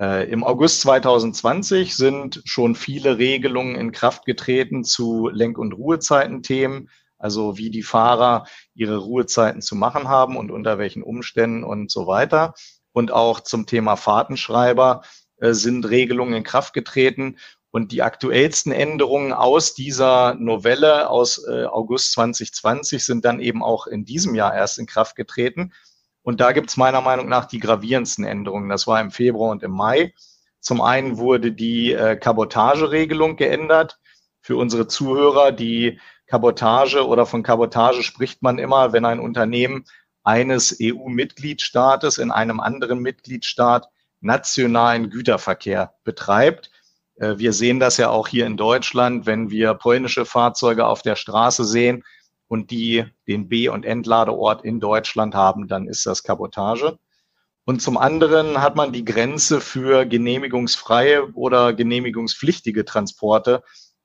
Äh, 0.02 0.28
Im 0.32 0.42
August 0.42 0.80
2020 0.80 1.94
sind 1.94 2.42
schon 2.44 2.74
viele 2.74 3.18
Regelungen 3.18 3.76
in 3.76 3.92
Kraft 3.92 4.24
getreten 4.24 4.82
zu 4.82 5.28
Lenk- 5.28 5.58
und 5.58 5.74
Ruhezeitenthemen, 5.74 6.90
also 7.18 7.56
wie 7.56 7.70
die 7.70 7.84
Fahrer 7.84 8.46
ihre 8.74 8.96
Ruhezeiten 8.96 9.62
zu 9.62 9.76
machen 9.76 10.08
haben 10.08 10.36
und 10.36 10.50
unter 10.50 10.78
welchen 10.78 11.04
Umständen 11.04 11.62
und 11.62 11.88
so 11.88 12.08
weiter. 12.08 12.54
Und 12.90 13.12
auch 13.12 13.38
zum 13.38 13.64
Thema 13.66 13.94
Fahrtenschreiber 13.94 15.02
äh, 15.36 15.52
sind 15.52 15.88
Regelungen 15.88 16.34
in 16.34 16.42
Kraft 16.42 16.74
getreten. 16.74 17.38
Und 17.70 17.92
die 17.92 18.02
aktuellsten 18.02 18.72
Änderungen 18.72 19.32
aus 19.32 19.72
dieser 19.72 20.34
Novelle 20.34 21.10
aus 21.10 21.46
äh, 21.46 21.64
August 21.66 22.10
2020 22.14 23.04
sind 23.04 23.24
dann 23.24 23.38
eben 23.38 23.62
auch 23.62 23.86
in 23.86 24.04
diesem 24.04 24.34
Jahr 24.34 24.52
erst 24.52 24.80
in 24.80 24.86
Kraft 24.86 25.14
getreten. 25.14 25.72
Und 26.22 26.40
da 26.40 26.52
gibt 26.52 26.70
es 26.70 26.76
meiner 26.76 27.00
Meinung 27.00 27.28
nach 27.28 27.46
die 27.46 27.58
gravierendsten 27.58 28.24
Änderungen. 28.24 28.68
Das 28.68 28.87
war 28.87 29.00
im 29.00 29.11
Februar 29.11 29.50
und 29.50 29.62
im 29.62 29.72
Mai. 29.72 30.14
Zum 30.61 30.80
einen 30.80 31.18
wurde 31.18 31.52
die 31.52 31.92
äh, 31.92 32.16
Kabotageregelung 32.16 33.37
geändert. 33.37 33.98
Für 34.40 34.56
unsere 34.56 34.87
Zuhörer, 34.87 35.52
die 35.52 36.00
Kabotage 36.26 37.06
oder 37.06 37.26
von 37.26 37.42
Kabotage 37.42 38.02
spricht 38.02 38.42
man 38.42 38.58
immer, 38.58 38.92
wenn 38.92 39.04
ein 39.04 39.20
Unternehmen 39.20 39.85
eines 40.24 40.78
EU-Mitgliedstaates 40.80 42.18
in 42.18 42.30
einem 42.30 42.61
anderen 42.61 43.00
Mitgliedstaat 43.00 43.88
nationalen 44.20 45.11
Güterverkehr 45.11 45.94
betreibt. 46.04 46.70
Äh, 47.16 47.38
wir 47.38 47.52
sehen 47.52 47.80
das 47.80 47.96
ja 47.96 48.11
auch 48.11 48.28
hier 48.28 48.46
in 48.46 48.56
Deutschland, 48.56 49.26
wenn 49.26 49.50
wir 49.50 49.74
polnische 49.74 50.24
Fahrzeuge 50.24 50.87
auf 50.87 51.02
der 51.02 51.16
Straße 51.16 51.64
sehen, 51.64 52.04
und 52.52 52.70
die 52.70 53.06
den 53.26 53.48
B- 53.48 53.70
und 53.70 53.86
Entladeort 53.86 54.62
in 54.62 54.78
Deutschland 54.78 55.34
haben, 55.34 55.68
dann 55.68 55.88
ist 55.88 56.04
das 56.04 56.22
Kabotage. 56.22 56.98
Und 57.64 57.80
zum 57.80 57.96
anderen 57.96 58.60
hat 58.60 58.76
man 58.76 58.92
die 58.92 59.06
Grenze 59.06 59.62
für 59.62 60.04
genehmigungsfreie 60.04 61.32
oder 61.32 61.72
genehmigungspflichtige 61.72 62.84
Transporte, 62.84 63.62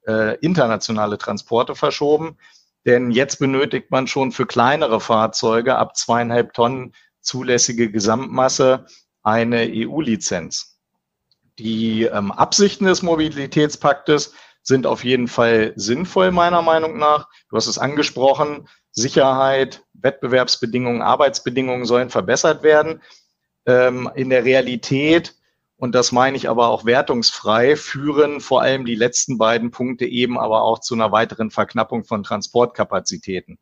äh, 0.07 0.38
internationale 0.39 1.17
Transporte 1.17 1.75
verschoben. 1.75 2.38
Denn 2.86 3.12
jetzt 3.12 3.39
benötigt 3.39 3.91
man 3.91 4.07
schon 4.07 4.31
für 4.31 4.45
kleinere 4.45 5.01
Fahrzeuge 5.01 5.75
ab 5.75 5.97
zweieinhalb 5.97 6.53
Tonnen 6.53 6.93
zulässige 7.19 7.91
Gesamtmasse 7.91 8.86
eine 9.23 9.67
EU-Lizenz. 9.69 10.79
Die 11.60 12.03
ähm, 12.03 12.31
Absichten 12.31 12.86
des 12.86 13.01
Mobilitätspaktes 13.01 14.33
sind 14.67 14.86
auf 14.86 15.06
jeden 15.06 15.30
Fall 15.30 15.71
sinnvoll, 15.77 16.32
meiner 16.32 16.62
Meinung 16.62 16.97
nach. 16.97 17.30
Du 17.49 17.56
hast 17.56 17.67
es 17.67 17.77
angesprochen, 17.77 18.67
Sicherheit, 18.91 19.86
Wettbewerbsbedingungen, 19.93 21.01
Arbeitsbedingungen 21.01 21.86
sollen 21.86 22.10
verbessert 22.10 22.63
werden. 22.63 23.01
Ähm, 23.65 24.12
in 24.13 24.30
der 24.30 24.43
Realität, 24.43 25.36
und 25.77 25.95
das 25.95 26.12
meine 26.12 26.36
ich 26.36 26.49
aber 26.49 26.67
auch 26.67 26.84
wertungsfrei, 26.84 27.77
führen 27.77 28.41
vor 28.41 28.62
allem 28.62 28.84
die 28.84 28.95
letzten 28.95 29.38
beiden 29.38 29.71
Punkte 29.71 30.06
eben 30.06 30.38
aber 30.38 30.63
auch 30.63 30.80
zu 30.80 30.95
einer 30.95 31.13
weiteren 31.13 31.49
Verknappung 31.49 32.03
von 32.03 32.23
Transportkapazitäten. 32.23 33.60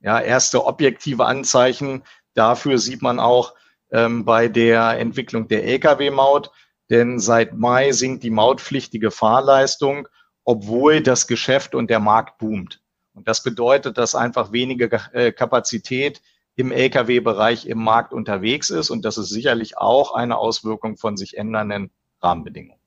Ja, 0.00 0.20
erste 0.20 0.64
objektive 0.66 1.26
Anzeichen 1.26 2.02
dafür 2.34 2.78
sieht 2.78 3.00
man 3.00 3.20
auch 3.20 3.54
ähm, 3.92 4.24
bei 4.24 4.48
der 4.48 4.98
Entwicklung 4.98 5.46
der 5.46 5.64
Lkw-Maut, 5.64 6.50
denn 6.90 7.20
seit 7.20 7.54
Mai 7.54 7.92
sinkt 7.92 8.24
die 8.24 8.30
mautpflichtige 8.30 9.12
Fahrleistung 9.12 10.08
obwohl 10.48 11.02
das 11.02 11.26
Geschäft 11.26 11.74
und 11.74 11.90
der 11.90 12.00
Markt 12.00 12.38
boomt. 12.38 12.80
Und 13.12 13.28
das 13.28 13.42
bedeutet, 13.42 13.98
dass 13.98 14.14
einfach 14.14 14.50
weniger 14.50 14.88
äh, 15.12 15.30
Kapazität 15.30 16.22
im 16.56 16.72
Lkw-Bereich 16.72 17.66
im 17.66 17.76
Markt 17.76 18.14
unterwegs 18.14 18.70
ist. 18.70 18.88
Und 18.88 19.04
das 19.04 19.18
ist 19.18 19.28
sicherlich 19.28 19.76
auch 19.76 20.14
eine 20.14 20.38
Auswirkung 20.38 20.96
von 20.96 21.18
sich 21.18 21.36
ändernden 21.36 21.90
Rahmenbedingungen. 22.22 22.80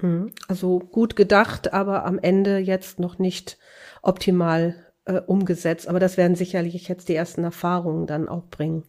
Mhm. 0.00 0.32
Also 0.48 0.78
gut 0.78 1.14
gedacht, 1.14 1.74
aber 1.74 2.06
am 2.06 2.18
Ende 2.18 2.56
jetzt 2.56 2.98
noch 2.98 3.18
nicht 3.18 3.58
optimal 4.00 4.74
äh, 5.06 5.20
umgesetzt. 5.26 5.88
Aber 5.88 6.00
das 6.00 6.16
werden 6.16 6.36
sicherlich 6.36 6.88
jetzt 6.88 7.08
die 7.08 7.14
ersten 7.14 7.44
Erfahrungen 7.44 8.06
dann 8.06 8.28
auch 8.28 8.44
bringen. 8.50 8.84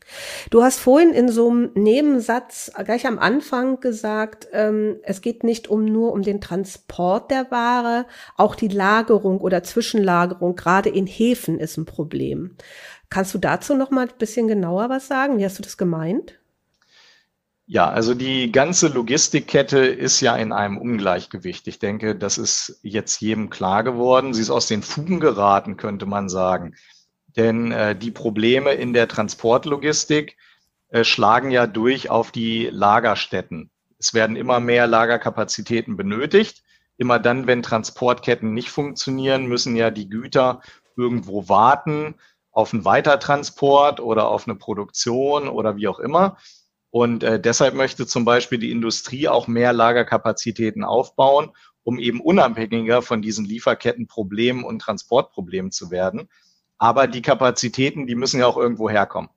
Du 0.50 0.64
hast 0.64 0.80
vorhin 0.80 1.12
in 1.12 1.30
so 1.30 1.50
einem 1.50 1.72
Nebensatz 1.76 2.72
gleich 2.86 3.06
am 3.06 3.20
Anfang 3.20 3.80
gesagt, 3.80 4.48
ähm, 4.54 4.98
es 5.04 5.22
geht 5.22 5.44
nicht 5.44 5.68
um 5.68 5.86
nur 5.86 6.14
um 6.14 6.22
den 6.22 6.42
Transport 6.42 7.32
der 7.32 7.52
Ware, 7.52 8.06
auch 8.38 8.56
die 8.56 8.68
Lagerung 8.68 9.40
oder 9.40 9.64
Zwischenlagerung, 9.64 10.56
gerade 10.56 10.90
in 10.90 11.08
Häfen 11.08 11.60
ist 11.60 11.78
ein 11.78 11.86
Problem. 11.86 12.56
Kannst 13.10 13.34
du 13.34 13.38
dazu 13.38 13.76
noch 13.76 13.92
mal 13.92 14.08
ein 14.08 14.18
bisschen 14.18 14.48
genauer 14.48 14.90
was 14.90 15.08
sagen? 15.08 15.38
Wie 15.38 15.46
hast 15.46 15.60
du 15.60 15.64
das 15.64 15.78
gemeint? 15.78 16.40
Ja, 17.68 17.90
also 17.90 18.14
die 18.14 18.52
ganze 18.52 18.90
Logistikkette 18.90 19.80
ist 19.80 20.22
ja 20.22 20.36
in 20.36 20.52
einem 20.52 20.78
Ungleichgewicht. 20.78 21.68
Ich 21.68 21.80
denke, 21.80 22.16
das 22.16 22.38
ist 22.38 22.80
jetzt 22.84 23.22
jedem 23.22 23.50
klar 23.50 23.84
geworden. 23.84 24.36
Sie 24.36 24.42
ist 24.42 24.52
aus 24.52 24.68
den 24.68 24.84
Fugen 24.84 25.20
geraten, 25.20 25.76
könnte 25.76 26.06
man 26.06 26.30
sagen. 26.30 26.76
Denn 27.36 27.72
äh, 27.72 27.96
die 27.96 28.12
Probleme 28.12 28.74
in 28.74 28.94
der 28.94 29.08
Transportlogistik 29.08 30.38
äh, 30.90 31.04
schlagen 31.04 31.50
ja 31.50 31.66
durch 31.66 32.10
auf 32.12 32.32
die 32.32 32.70
Lagerstätten. 32.72 33.72
Es 33.98 34.14
werden 34.14 34.36
immer 34.36 34.60
mehr 34.60 34.86
Lagerkapazitäten 34.86 35.98
benötigt. 35.98 36.64
Immer 36.98 37.18
dann, 37.18 37.48
wenn 37.48 37.64
Transportketten 37.64 38.54
nicht 38.54 38.70
funktionieren, 38.70 39.48
müssen 39.48 39.76
ja 39.76 39.90
die 39.90 40.08
Güter 40.08 40.62
irgendwo 40.96 41.50
warten 41.50 42.16
auf 42.52 42.74
einen 42.74 42.86
Weitertransport 42.86 44.00
oder 44.00 44.30
auf 44.30 44.48
eine 44.48 44.56
Produktion 44.56 45.50
oder 45.50 45.76
wie 45.76 45.88
auch 45.88 46.00
immer. 46.00 46.38
Und 46.96 47.24
äh, 47.24 47.42
deshalb 47.42 47.74
möchte 47.74 48.08
zum 48.08 48.24
Beispiel 48.24 48.58
die 48.58 48.72
Industrie 48.72 49.28
auch 49.28 49.48
mehr 49.50 49.74
Lagerkapazitäten 49.74 50.86
aufbauen, 50.86 51.52
um 51.84 52.00
eben 52.00 52.22
unabhängiger 52.22 53.02
von 53.02 53.22
diesen 53.22 53.44
Lieferkettenproblemen 53.44 54.64
und 54.64 54.80
Transportproblemen 54.82 55.74
zu 55.74 55.92
werden. 55.92 56.30
Aber 56.78 57.08
die 57.08 57.22
Kapazitäten, 57.22 58.08
die 58.08 58.16
müssen 58.16 58.40
ja 58.40 58.48
auch 58.48 58.56
irgendwo 58.56 58.90
herkommen. 58.90 59.30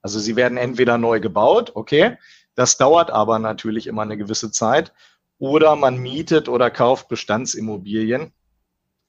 Also 0.00 0.18
sie 0.18 0.34
werden 0.34 0.56
entweder 0.56 0.96
neu 0.96 1.20
gebaut, 1.20 1.72
okay, 1.74 2.16
das 2.54 2.78
dauert 2.78 3.10
aber 3.10 3.38
natürlich 3.38 3.86
immer 3.86 4.00
eine 4.00 4.16
gewisse 4.16 4.50
Zeit, 4.50 4.94
oder 5.36 5.76
man 5.76 5.98
mietet 5.98 6.48
oder 6.48 6.70
kauft 6.70 7.08
Bestandsimmobilien. 7.08 8.32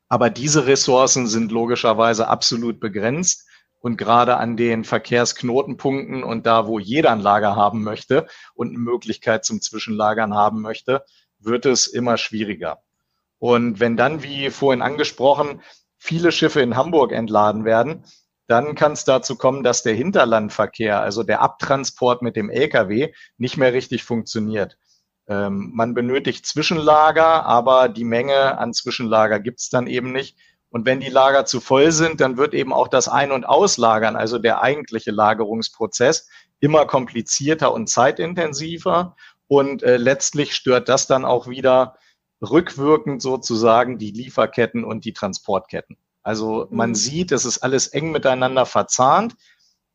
Aber 0.10 0.29
diese 0.29 0.67
Ressourcen 0.67 1.27
sind 1.27 1.49
logischerweise 1.49 2.27
absolut 2.27 2.81
begrenzt 2.81 3.47
und 3.86 3.98
gerade 3.98 4.38
an 4.38 4.58
den 4.58 4.84
Verkehrsknotenpunkten 4.84 6.24
und 6.24 6.48
da, 6.48 6.65
wo 6.65 6.80
jeder 6.80 7.12
ein 7.12 7.19
Lager 7.19 7.56
haben 7.56 7.84
möchte 7.84 8.26
und 8.56 8.69
eine 8.69 8.80
Möglichkeit 8.80 9.45
zum 9.45 9.62
Zwischenlagern 9.62 10.34
haben 10.34 10.62
möchte, 10.62 11.06
wird 11.38 11.67
es 11.67 11.86
immer 11.86 12.17
schwieriger. 12.17 12.82
Und 13.38 13.80
wenn 13.80 13.95
dann, 13.95 14.24
wie 14.24 14.50
vorhin 14.50 14.82
angesprochen, 14.82 15.62
viele 16.00 16.32
Schiffe 16.32 16.62
in 16.62 16.76
Hamburg 16.76 17.12
entladen 17.12 17.63
werden, 17.63 18.06
dann 18.48 18.74
kann 18.74 18.93
es 18.93 19.06
dazu 19.06 19.36
kommen, 19.36 19.62
dass 19.62 19.84
der 19.84 19.93
Hinterlandverkehr, 19.93 21.02
also 21.02 21.21
der 21.21 21.41
Abtransport 21.41 22.24
mit 22.24 22.36
dem 22.36 22.50
Lkw, 22.50 23.13
nicht 23.38 23.58
mehr 23.58 23.74
richtig 23.74 24.04
funktioniert. 24.04 24.80
Ähm, 25.28 25.74
man 25.76 25.93
benötigt 25.93 26.48
Zwischenlager, 26.48 27.45
aber 27.45 27.88
die 27.89 28.04
Menge 28.04 28.58
an 28.58 28.74
Zwischenlager 28.74 29.39
gibt 29.39 29.60
es 29.60 29.69
dann 29.69 29.86
eben 29.86 30.12
nicht. 30.12 30.39
Und 30.75 30.85
wenn 30.85 30.99
die 30.99 31.09
Lager 31.09 31.45
zu 31.45 31.61
voll 31.61 31.93
sind, 31.93 32.19
dann 32.19 32.35
wird 32.35 32.53
eben 32.53 32.73
auch 32.73 32.89
das 32.89 33.07
Ein- 33.07 33.31
und 33.31 33.45
Auslagern, 33.45 34.17
also 34.17 34.39
der 34.39 34.61
eigentliche 34.61 35.11
Lagerungsprozess, 35.11 36.27
immer 36.59 36.85
komplizierter 36.85 37.73
und 37.73 37.88
zeitintensiver. 37.88 39.15
Und 39.47 39.83
äh, 39.83 39.95
letztlich 39.95 40.53
stört 40.53 40.89
das 40.89 41.07
dann 41.07 41.23
auch 41.23 41.47
wieder 41.47 41.95
rückwirkend 42.41 43.21
sozusagen 43.21 43.99
die 43.99 44.11
Lieferketten 44.11 44.83
und 44.83 45.05
die 45.05 45.13
Transportketten. 45.13 45.95
Also 46.23 46.67
man 46.71 46.89
mhm. 46.89 46.95
sieht, 46.95 47.31
es 47.31 47.45
ist 47.45 47.59
alles 47.59 47.88
eng 47.88 48.11
miteinander 48.11 48.65
verzahnt. 48.65 49.38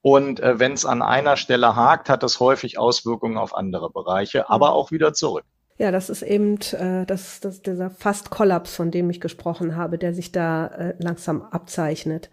Und 0.00 0.40
äh, 0.40 0.58
wenn 0.58 0.72
es 0.72 0.86
an 0.86 1.02
einer 1.02 1.36
Stelle 1.36 1.76
hakt, 1.76 2.08
hat 2.08 2.22
das 2.22 2.40
häufig 2.40 2.78
Auswirkungen 2.78 3.36
auf 3.36 3.54
andere 3.54 3.90
Bereiche, 3.90 4.48
aber 4.48 4.68
mhm. 4.68 4.76
auch 4.76 4.90
wieder 4.92 5.12
zurück. 5.12 5.44
Ja, 5.80 5.90
das 5.90 6.10
ist 6.10 6.20
eben 6.20 6.58
äh, 6.72 7.06
das, 7.06 7.40
das, 7.40 7.62
dieser 7.62 7.88
Fast-Kollaps, 7.88 8.76
von 8.76 8.90
dem 8.90 9.08
ich 9.08 9.18
gesprochen 9.18 9.76
habe, 9.76 9.96
der 9.96 10.12
sich 10.12 10.30
da 10.30 10.66
äh, 10.66 10.94
langsam 10.98 11.40
abzeichnet. 11.40 12.28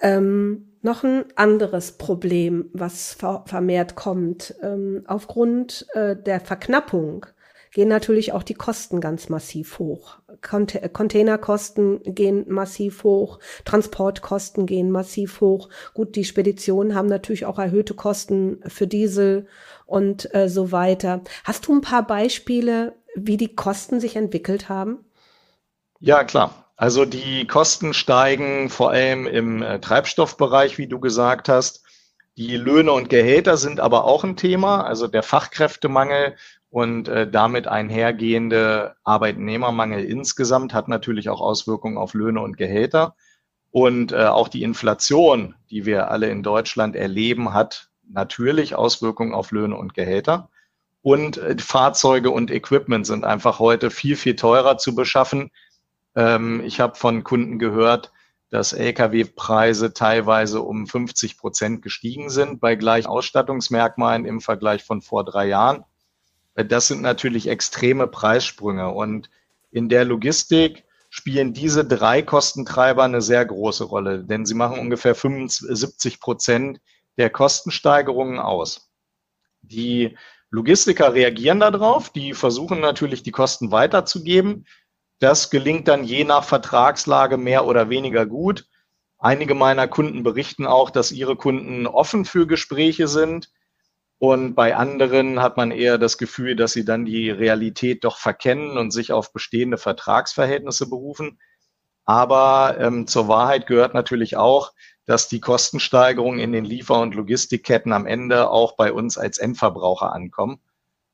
Ähm, 0.00 0.78
noch 0.80 1.04
ein 1.04 1.24
anderes 1.36 1.98
Problem, 1.98 2.70
was 2.72 3.12
ver 3.12 3.44
vermehrt 3.46 3.96
kommt. 3.96 4.54
Ähm, 4.62 5.02
aufgrund 5.06 5.88
äh, 5.92 6.16
der 6.16 6.40
Verknappung 6.40 7.26
gehen 7.72 7.88
natürlich 7.88 8.32
auch 8.32 8.42
die 8.42 8.54
Kosten 8.54 9.00
ganz 9.00 9.28
massiv 9.28 9.78
hoch. 9.78 10.18
Cont 10.40 10.80
Containerkosten 10.92 12.00
gehen 12.02 12.46
massiv 12.48 13.04
hoch, 13.04 13.38
Transportkosten 13.64 14.66
gehen 14.66 14.90
massiv 14.90 15.40
hoch. 15.40 15.68
Gut, 15.94 16.16
die 16.16 16.24
Speditionen 16.24 16.94
haben 16.94 17.08
natürlich 17.08 17.46
auch 17.46 17.58
erhöhte 17.58 17.94
Kosten 17.94 18.60
für 18.66 18.86
Diesel 18.86 19.46
und 19.86 20.34
äh, 20.34 20.48
so 20.48 20.72
weiter. 20.72 21.22
Hast 21.44 21.66
du 21.66 21.74
ein 21.74 21.80
paar 21.80 22.06
Beispiele, 22.06 22.94
wie 23.14 23.36
die 23.36 23.54
Kosten 23.54 24.00
sich 24.00 24.16
entwickelt 24.16 24.68
haben? 24.68 25.04
Ja, 26.00 26.24
klar. 26.24 26.72
Also 26.76 27.04
die 27.04 27.46
Kosten 27.46 27.92
steigen 27.92 28.70
vor 28.70 28.90
allem 28.90 29.26
im 29.26 29.62
äh, 29.62 29.80
Treibstoffbereich, 29.80 30.78
wie 30.78 30.86
du 30.86 30.98
gesagt 30.98 31.50
hast. 31.50 31.84
Die 32.38 32.56
Löhne 32.56 32.92
und 32.92 33.10
Gehälter 33.10 33.58
sind 33.58 33.80
aber 33.80 34.04
auch 34.04 34.24
ein 34.24 34.36
Thema. 34.36 34.82
Also 34.84 35.06
der 35.06 35.22
Fachkräftemangel 35.22 36.36
und 36.70 37.08
äh, 37.08 37.28
damit 37.28 37.66
einhergehende 37.66 38.94
Arbeitnehmermangel 39.02 40.04
insgesamt 40.04 40.72
hat 40.72 40.88
natürlich 40.88 41.28
auch 41.28 41.40
Auswirkungen 41.40 41.98
auf 41.98 42.14
Löhne 42.14 42.40
und 42.40 42.56
Gehälter. 42.56 43.16
Und 43.72 44.12
äh, 44.12 44.24
auch 44.24 44.48
die 44.48 44.62
Inflation, 44.62 45.54
die 45.68 45.84
wir 45.84 46.10
alle 46.10 46.28
in 46.30 46.42
Deutschland 46.42 46.96
erleben, 46.96 47.52
hat 47.52 47.90
natürlich 48.08 48.74
Auswirkungen 48.74 49.34
auf 49.34 49.50
Löhne 49.50 49.76
und 49.76 49.94
Gehälter. 49.94 50.48
Und 51.02 51.38
äh, 51.38 51.56
Fahrzeuge 51.58 52.30
und 52.30 52.50
Equipment 52.50 53.06
sind 53.06 53.24
einfach 53.24 53.58
heute 53.58 53.90
viel, 53.90 54.16
viel 54.16 54.36
teurer 54.36 54.78
zu 54.78 54.94
beschaffen. 54.94 55.50
Ähm, 56.14 56.62
ich 56.64 56.78
habe 56.80 56.96
von 56.96 57.24
Kunden 57.24 57.58
gehört, 57.58 58.12
dass 58.50 58.72
Lkw-Preise 58.72 59.92
teilweise 59.92 60.60
um 60.60 60.86
50 60.86 61.38
Prozent 61.38 61.82
gestiegen 61.82 62.30
sind 62.30 62.60
bei 62.60 62.74
gleichen 62.74 63.06
Ausstattungsmerkmalen 63.06 64.24
im 64.24 64.40
Vergleich 64.40 64.84
von 64.84 65.02
vor 65.02 65.24
drei 65.24 65.46
Jahren. 65.46 65.84
Das 66.54 66.88
sind 66.88 67.02
natürlich 67.02 67.48
extreme 67.48 68.06
Preissprünge. 68.06 68.90
Und 68.90 69.30
in 69.70 69.88
der 69.88 70.04
Logistik 70.04 70.84
spielen 71.08 71.52
diese 71.52 71.84
drei 71.84 72.22
Kostentreiber 72.22 73.04
eine 73.04 73.20
sehr 73.20 73.44
große 73.44 73.84
Rolle, 73.84 74.24
denn 74.24 74.46
sie 74.46 74.54
machen 74.54 74.78
ungefähr 74.78 75.14
75 75.14 76.20
Prozent 76.20 76.80
der 77.18 77.30
Kostensteigerungen 77.30 78.38
aus. 78.38 78.90
Die 79.62 80.16
Logistiker 80.50 81.14
reagieren 81.14 81.60
darauf, 81.60 82.10
die 82.10 82.34
versuchen 82.34 82.80
natürlich 82.80 83.22
die 83.22 83.30
Kosten 83.30 83.70
weiterzugeben. 83.70 84.66
Das 85.18 85.50
gelingt 85.50 85.86
dann 85.86 86.04
je 86.04 86.24
nach 86.24 86.44
Vertragslage 86.44 87.36
mehr 87.36 87.66
oder 87.66 87.90
weniger 87.90 88.26
gut. 88.26 88.66
Einige 89.18 89.54
meiner 89.54 89.86
Kunden 89.86 90.22
berichten 90.22 90.66
auch, 90.66 90.90
dass 90.90 91.12
ihre 91.12 91.36
Kunden 91.36 91.86
offen 91.86 92.24
für 92.24 92.46
Gespräche 92.46 93.06
sind. 93.06 93.50
Und 94.20 94.54
bei 94.54 94.76
anderen 94.76 95.40
hat 95.40 95.56
man 95.56 95.70
eher 95.70 95.96
das 95.96 96.18
Gefühl, 96.18 96.54
dass 96.54 96.72
sie 96.72 96.84
dann 96.84 97.06
die 97.06 97.30
Realität 97.30 98.04
doch 98.04 98.18
verkennen 98.18 98.76
und 98.76 98.90
sich 98.90 99.12
auf 99.12 99.32
bestehende 99.32 99.78
Vertragsverhältnisse 99.78 100.90
berufen. 100.90 101.40
Aber 102.04 102.76
ähm, 102.78 103.06
zur 103.06 103.28
Wahrheit 103.28 103.66
gehört 103.66 103.94
natürlich 103.94 104.36
auch, 104.36 104.74
dass 105.06 105.28
die 105.28 105.40
Kostensteigerungen 105.40 106.38
in 106.38 106.52
den 106.52 106.66
Liefer- 106.66 107.00
und 107.00 107.14
Logistikketten 107.14 107.94
am 107.94 108.04
Ende 108.04 108.50
auch 108.50 108.76
bei 108.76 108.92
uns 108.92 109.16
als 109.16 109.38
Endverbraucher 109.38 110.12
ankommen 110.12 110.60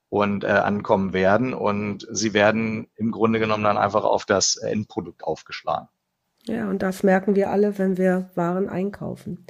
und 0.09 0.43
äh, 0.43 0.49
ankommen 0.49 1.13
werden. 1.13 1.55
Und 1.55 2.09
sie 2.11 2.35
werden 2.35 2.89
im 2.97 3.13
Grunde 3.13 3.39
genommen 3.39 3.63
dann 3.63 3.79
einfach 3.79 4.03
auf 4.03 4.25
das 4.25 4.57
Endprodukt 4.57 5.23
aufgeschlagen. 5.23 5.87
Ja, 6.47 6.69
und 6.69 6.83
das 6.83 7.05
merken 7.05 7.37
wir 7.37 7.51
alle, 7.51 7.79
wenn 7.79 7.99
wir 7.99 8.31
Waren 8.35 8.69
einkaufen. 8.69 9.47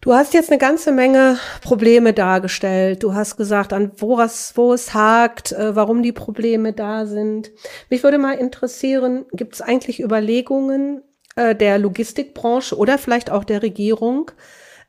Du 0.00 0.12
hast 0.12 0.34
jetzt 0.34 0.50
eine 0.50 0.58
ganze 0.58 0.92
Menge 0.92 1.38
Probleme 1.62 2.12
dargestellt. 2.12 3.02
Du 3.02 3.14
hast 3.14 3.36
gesagt, 3.36 3.72
an 3.72 3.92
wo 3.96 4.20
es, 4.20 4.52
wo 4.56 4.72
es 4.72 4.94
hakt, 4.94 5.52
äh, 5.52 5.74
warum 5.74 6.02
die 6.02 6.12
Probleme 6.12 6.72
da 6.72 7.06
sind. 7.06 7.50
Mich 7.90 8.02
würde 8.02 8.18
mal 8.18 8.34
interessieren, 8.34 9.26
gibt 9.32 9.54
es 9.54 9.62
eigentlich 9.62 10.00
Überlegungen 10.00 11.02
äh, 11.34 11.54
der 11.54 11.78
Logistikbranche 11.78 12.76
oder 12.76 12.98
vielleicht 12.98 13.30
auch 13.30 13.44
der 13.44 13.62
Regierung, 13.62 14.30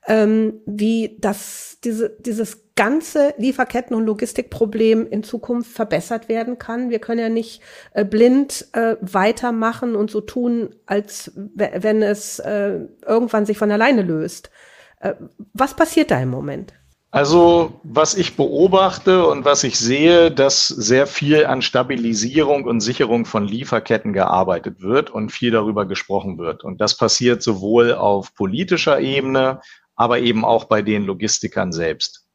ähm, 0.08 0.62
wie 0.66 1.18
das, 1.20 1.78
diese, 1.84 2.16
dieses 2.20 2.68
ganze 2.76 3.34
Lieferketten- 3.38 3.96
und 3.96 4.06
Logistikproblem 4.06 5.08
in 5.10 5.24
Zukunft 5.24 5.72
verbessert 5.72 6.30
werden 6.30 6.58
kann. 6.58 6.90
Wir 6.90 7.00
können 7.00 7.20
ja 7.20 7.30
nicht 7.30 7.62
äh, 7.94 8.06
blind 8.06 8.68
äh, 8.74 8.96
weitermachen 9.02 9.96
und 9.96 10.12
so 10.12 10.22
tun, 10.22 10.76
als 10.86 11.32
wenn 11.36 12.02
es 12.02 12.40
äh, 12.40 12.82
irgendwann 13.06 13.46
sich 13.46 13.58
von 13.58 13.72
alleine 13.72 14.04
löst. 14.04 14.52
Äh, 15.00 15.14
was 15.54 15.76
passiert 15.76 16.12
da 16.12 16.20
im 16.20 16.30
Moment? 16.30 16.74
Also 17.10 17.80
was 17.84 18.16
ich 18.16 18.36
beobachte 18.36 19.26
und 19.26 19.46
was 19.46 19.64
ich 19.64 19.80
sehe, 19.80 20.30
dass 20.30 20.68
sehr 20.68 21.08
viel 21.08 21.46
an 21.46 21.62
Stabilisierung 21.62 22.66
und 22.66 22.82
Sicherung 22.82 23.26
von 23.26 23.48
Lieferketten 23.48 24.12
gearbeitet 24.12 24.82
wird 24.82 25.10
und 25.10 25.32
viel 25.32 25.52
darüber 25.52 25.86
gesprochen 25.86 26.38
wird. 26.38 26.64
Und 26.64 26.82
das 26.82 26.98
passiert 26.98 27.42
sowohl 27.42 27.94
auf 27.94 28.36
politischer 28.36 29.00
Ebene, 29.00 29.62
aber 29.96 30.20
eben 30.20 30.44
auch 30.44 30.66
bei 30.66 30.82
den 30.82 31.06
Logistikern 31.06 31.72
selbst. 31.72 32.26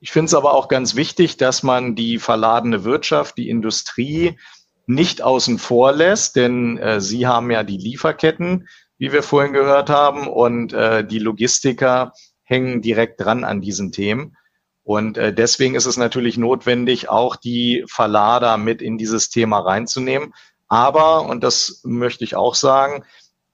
Ich 0.00 0.12
finde 0.12 0.26
es 0.26 0.34
aber 0.34 0.54
auch 0.54 0.68
ganz 0.68 0.96
wichtig, 0.96 1.36
dass 1.36 1.62
man 1.62 1.94
die 1.94 2.18
verladene 2.18 2.84
Wirtschaft, 2.84 3.36
die 3.38 3.48
Industrie 3.48 4.38
nicht 4.86 5.22
außen 5.22 5.58
vor 5.58 5.92
lässt, 5.92 6.36
denn 6.36 6.78
äh, 6.78 7.00
sie 7.00 7.26
haben 7.26 7.50
ja 7.50 7.62
die 7.62 7.76
Lieferketten, 7.76 8.68
wie 8.98 9.12
wir 9.12 9.22
vorhin 9.22 9.52
gehört 9.52 9.90
haben. 9.90 10.26
Und 10.28 10.72
äh, 10.72 11.04
die 11.04 11.18
Logistiker 11.18 12.12
hängen 12.42 12.82
direkt 12.82 13.20
dran 13.20 13.44
an 13.44 13.60
diesen 13.60 13.92
Themen. 13.92 14.36
Und 14.84 15.16
äh, 15.16 15.32
deswegen 15.32 15.74
ist 15.74 15.86
es 15.86 15.96
natürlich 15.96 16.36
notwendig, 16.36 17.08
auch 17.08 17.36
die 17.36 17.84
Verlader 17.86 18.56
mit 18.56 18.82
in 18.82 18.98
dieses 18.98 19.30
Thema 19.30 19.60
reinzunehmen. 19.60 20.34
Aber, 20.68 21.26
und 21.26 21.44
das 21.44 21.80
möchte 21.84 22.24
ich 22.24 22.34
auch 22.34 22.54
sagen, 22.54 23.04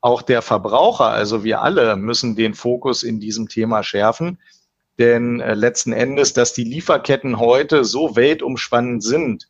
auch 0.01 0.23
der 0.23 0.43
Verbraucher, 0.43 1.09
also 1.09 1.45
wir 1.45 1.61
alle, 1.61 1.97
müssen 1.97 2.37
den 2.37 2.55
Fokus 2.55 3.03
in 3.03 3.21
diesem 3.21 3.49
Thema 3.49 3.83
schärfen. 3.83 4.39
Denn 4.99 5.41
äh, 5.41 5.55
letzten 5.55 5.93
Endes, 5.93 6.33
dass 6.33 6.55
die 6.55 6.65
Lieferketten 6.65 7.39
heute 7.39 7.85
so 7.85 8.17
weltumspannend 8.17 9.03
sind, 9.03 9.49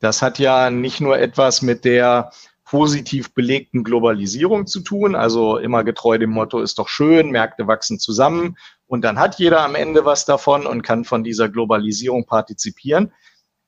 das 0.00 0.20
hat 0.20 0.38
ja 0.38 0.70
nicht 0.70 1.00
nur 1.00 1.18
etwas 1.18 1.62
mit 1.62 1.84
der 1.84 2.30
positiv 2.72 3.34
belegten 3.34 3.84
Globalisierung 3.84 4.66
zu 4.66 4.80
tun. 4.80 5.14
Also 5.14 5.58
immer 5.58 5.84
getreu 5.84 6.16
dem 6.16 6.30
Motto 6.30 6.58
ist 6.58 6.78
doch 6.78 6.88
schön, 6.88 7.30
Märkte 7.30 7.66
wachsen 7.66 7.98
zusammen 7.98 8.56
und 8.86 9.04
dann 9.04 9.18
hat 9.18 9.38
jeder 9.38 9.60
am 9.60 9.74
Ende 9.74 10.06
was 10.06 10.24
davon 10.24 10.66
und 10.66 10.80
kann 10.80 11.04
von 11.04 11.22
dieser 11.22 11.50
Globalisierung 11.50 12.24
partizipieren. 12.24 13.12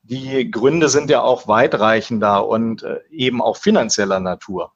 Die 0.01 0.49
Gründe 0.49 0.89
sind 0.89 1.11
ja 1.11 1.21
auch 1.21 1.47
weitreichender 1.47 2.47
und 2.47 2.81
äh, 2.81 2.97
eben 3.11 3.43
auch 3.43 3.57
finanzieller 3.57 4.19
Natur, 4.19 4.73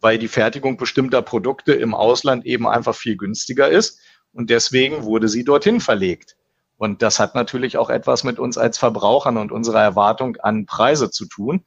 weil 0.00 0.18
die 0.18 0.26
Fertigung 0.26 0.76
bestimmter 0.76 1.22
Produkte 1.22 1.72
im 1.72 1.94
Ausland 1.94 2.46
eben 2.46 2.66
einfach 2.66 2.96
viel 2.96 3.16
günstiger 3.16 3.68
ist 3.68 4.00
und 4.32 4.50
deswegen 4.50 5.04
wurde 5.04 5.28
sie 5.28 5.44
dorthin 5.44 5.80
verlegt. 5.80 6.36
Und 6.76 7.02
das 7.02 7.20
hat 7.20 7.36
natürlich 7.36 7.76
auch 7.76 7.88
etwas 7.88 8.24
mit 8.24 8.40
uns 8.40 8.58
als 8.58 8.78
Verbrauchern 8.78 9.36
und 9.36 9.52
unserer 9.52 9.82
Erwartung 9.82 10.38
an 10.38 10.66
Preise 10.66 11.12
zu 11.12 11.26
tun. 11.26 11.64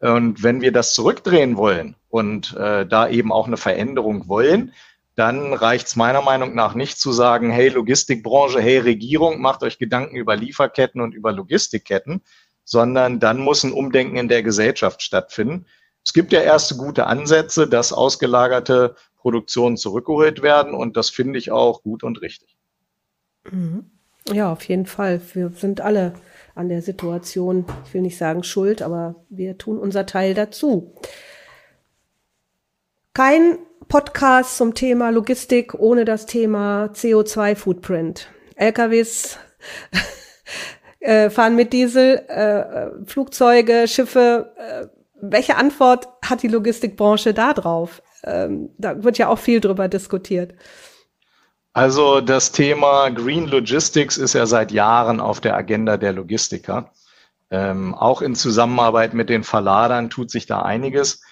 Und 0.00 0.42
wenn 0.42 0.60
wir 0.62 0.72
das 0.72 0.94
zurückdrehen 0.94 1.56
wollen 1.56 1.94
und 2.08 2.56
äh, 2.56 2.86
da 2.86 3.08
eben 3.08 3.32
auch 3.32 3.46
eine 3.46 3.58
Veränderung 3.58 4.28
wollen, 4.28 4.72
dann 5.14 5.52
reicht 5.52 5.88
es 5.88 5.96
meiner 5.96 6.22
Meinung 6.22 6.54
nach 6.54 6.74
nicht 6.74 6.98
zu 6.98 7.12
sagen, 7.12 7.50
hey 7.50 7.68
Logistikbranche, 7.68 8.60
hey 8.60 8.78
Regierung, 8.78 9.40
macht 9.40 9.62
euch 9.62 9.78
Gedanken 9.78 10.16
über 10.16 10.36
Lieferketten 10.36 11.02
und 11.02 11.14
über 11.14 11.32
Logistikketten, 11.32 12.22
sondern 12.64 13.20
dann 13.20 13.38
muss 13.38 13.62
ein 13.62 13.72
Umdenken 13.72 14.16
in 14.16 14.28
der 14.28 14.42
Gesellschaft 14.42 15.02
stattfinden. 15.02 15.66
Es 16.02 16.14
gibt 16.14 16.32
ja 16.32 16.40
erste 16.40 16.76
gute 16.76 17.06
Ansätze, 17.06 17.68
dass 17.68 17.92
ausgelagerte 17.92 18.96
Produktionen 19.16 19.76
zurückgeholt 19.76 20.40
werden 20.40 20.72
und 20.72 20.96
das 20.96 21.10
finde 21.10 21.38
ich 21.38 21.50
auch 21.50 21.82
gut 21.82 22.02
und 22.02 22.22
richtig. 22.22 22.56
Mhm. 23.50 23.90
Ja, 24.32 24.52
auf 24.52 24.64
jeden 24.64 24.86
Fall. 24.86 25.20
Wir 25.34 25.50
sind 25.50 25.80
alle 25.80 26.14
an 26.60 26.68
der 26.68 26.82
Situation, 26.82 27.64
ich 27.86 27.94
will 27.94 28.02
nicht 28.02 28.18
sagen 28.18 28.44
schuld, 28.44 28.82
aber 28.82 29.14
wir 29.30 29.56
tun 29.56 29.78
unser 29.78 30.04
Teil 30.04 30.34
dazu. 30.34 30.94
Kein 33.14 33.58
Podcast 33.88 34.58
zum 34.58 34.74
Thema 34.74 35.08
Logistik 35.10 35.74
ohne 35.74 36.04
das 36.04 36.26
Thema 36.26 36.90
CO2-Footprint. 36.92 38.28
LKWs 38.56 39.38
äh, 41.00 41.30
fahren 41.30 41.56
mit 41.56 41.72
Diesel, 41.72 42.18
äh, 42.28 43.06
Flugzeuge, 43.06 43.88
Schiffe. 43.88 44.52
Äh, 44.56 44.86
welche 45.22 45.56
Antwort 45.56 46.08
hat 46.22 46.42
die 46.42 46.48
Logistikbranche 46.48 47.32
da 47.32 47.54
drauf? 47.54 48.02
Ähm, 48.22 48.68
da 48.76 49.02
wird 49.02 49.16
ja 49.16 49.28
auch 49.28 49.38
viel 49.38 49.60
drüber 49.60 49.88
diskutiert. 49.88 50.54
Also 51.72 52.20
das 52.20 52.50
Thema 52.50 53.10
Green 53.10 53.46
Logistics 53.46 54.16
ist 54.16 54.34
ja 54.34 54.46
seit 54.46 54.72
Jahren 54.72 55.20
auf 55.20 55.40
der 55.40 55.56
Agenda 55.56 55.96
der 55.96 56.12
Logistiker. 56.12 56.90
Ähm, 57.50 57.94
auch 57.94 58.22
in 58.22 58.34
Zusammenarbeit 58.34 59.14
mit 59.14 59.28
den 59.28 59.44
Verladern 59.44 60.10
tut 60.10 60.30
sich 60.30 60.46
da 60.46 60.62
einiges. 60.62 61.22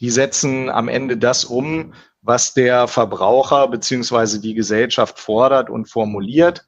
Die 0.00 0.10
setzen 0.10 0.70
am 0.70 0.88
Ende 0.88 1.18
das 1.18 1.44
um, 1.44 1.92
was 2.22 2.54
der 2.54 2.88
Verbraucher 2.88 3.68
beziehungsweise 3.68 4.40
die 4.40 4.54
Gesellschaft 4.54 5.18
fordert 5.18 5.68
und 5.68 5.90
formuliert. 5.90 6.66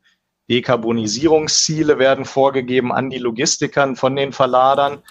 Dekarbonisierungsziele 0.50 1.98
werden 1.98 2.26
vorgegeben 2.26 2.92
an 2.92 3.08
die 3.08 3.18
Logistikern 3.18 3.96
von 3.96 4.16
den 4.16 4.32
Verladern. 4.32 5.02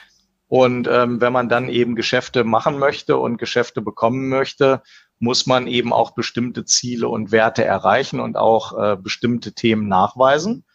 Und 0.47 0.87
ähm, 0.87 1.19
wenn 1.19 1.33
man 1.33 1.49
dann 1.49 1.67
eben 1.67 1.95
Geschäfte 1.95 2.43
machen 2.43 2.77
möchte 2.77 3.17
und 3.17 3.37
Geschäfte 3.37 3.81
bekommen 3.81 4.29
möchte, 4.29 4.83
muss 5.23 5.45
man 5.45 5.67
eben 5.67 5.93
auch 5.93 6.11
bestimmte 6.11 6.65
Ziele 6.65 7.07
und 7.07 7.31
Werte 7.31 7.63
erreichen 7.63 8.19
und 8.19 8.35
auch 8.35 8.77
äh, 8.77 8.97
bestimmte 8.97 9.53
Themen 9.53 9.87
nachweisen. 9.87 10.65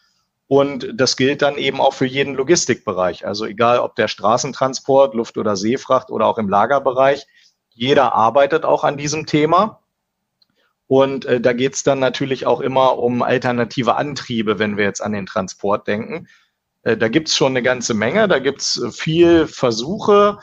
Und 0.47 0.89
das 0.95 1.19
gilt 1.19 1.43
dann 1.43 1.59
eben 1.59 1.83
auch 1.83 1.93
für 1.93 2.07
jeden 2.07 2.35
Logistikbereich. 2.35 3.27
Also 3.27 3.45
egal 3.45 3.79
ob 3.79 3.95
der 3.97 4.09
Straßentransport, 4.09 5.15
Luft- 5.15 5.37
oder 5.37 5.55
Seefracht 5.55 6.11
oder 6.11 6.25
auch 6.25 6.39
im 6.39 6.49
Lagerbereich, 6.49 7.27
jeder 7.69 8.15
arbeitet 8.15 8.65
auch 8.65 8.85
an 8.85 8.97
diesem 8.97 9.27
Thema. 9.27 9.83
Und 10.87 11.27
äh, 11.27 11.43
da 11.43 11.53
geht 11.53 11.75
es 11.75 11.83
dann 11.83 11.99
natürlich 11.99 12.47
auch 12.47 12.63
immer 12.63 12.97
um 12.97 13.21
alternative 13.21 13.97
Antriebe, 13.97 14.59
wenn 14.59 14.79
wir 14.79 14.85
jetzt 14.85 15.03
an 15.03 15.13
den 15.13 15.27
Transport 15.27 15.87
denken. 15.87 16.27
Äh, 16.85 16.97
da 16.97 17.09
gibt 17.09 17.29
es 17.29 17.37
schon 17.37 17.53
eine 17.53 17.63
ganze 17.63 17.93
Menge, 17.93 18.29
da 18.29 18.39
gibt 18.39 18.63
es 18.63 18.81
äh, 18.81 18.91
viel 18.91 19.47
Versuche, 19.47 20.39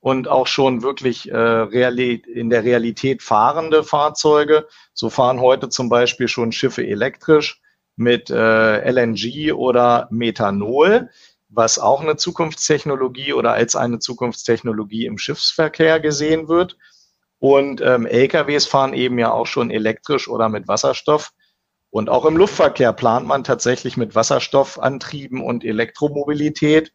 und 0.00 0.28
auch 0.28 0.46
schon 0.46 0.82
wirklich 0.82 1.30
äh, 1.30 2.12
in 2.32 2.50
der 2.50 2.64
Realität 2.64 3.22
fahrende 3.22 3.82
Fahrzeuge. 3.82 4.68
So 4.94 5.10
fahren 5.10 5.40
heute 5.40 5.68
zum 5.68 5.88
Beispiel 5.88 6.28
schon 6.28 6.52
Schiffe 6.52 6.86
elektrisch 6.86 7.60
mit 7.96 8.30
äh, 8.30 8.90
LNG 8.90 9.52
oder 9.52 10.06
Methanol, 10.10 11.10
was 11.48 11.78
auch 11.78 12.00
eine 12.00 12.16
Zukunftstechnologie 12.16 13.32
oder 13.32 13.52
als 13.52 13.74
eine 13.74 13.98
Zukunftstechnologie 13.98 15.06
im 15.06 15.18
Schiffsverkehr 15.18 15.98
gesehen 15.98 16.48
wird. 16.48 16.76
Und 17.40 17.80
ähm, 17.80 18.06
LKWs 18.06 18.66
fahren 18.66 18.94
eben 18.94 19.18
ja 19.18 19.32
auch 19.32 19.46
schon 19.46 19.70
elektrisch 19.70 20.28
oder 20.28 20.48
mit 20.48 20.68
Wasserstoff. 20.68 21.32
Und 21.90 22.10
auch 22.10 22.24
im 22.24 22.36
Luftverkehr 22.36 22.92
plant 22.92 23.26
man 23.26 23.44
tatsächlich 23.44 23.96
mit 23.96 24.14
Wasserstoffantrieben 24.14 25.42
und 25.42 25.64
Elektromobilität 25.64 26.92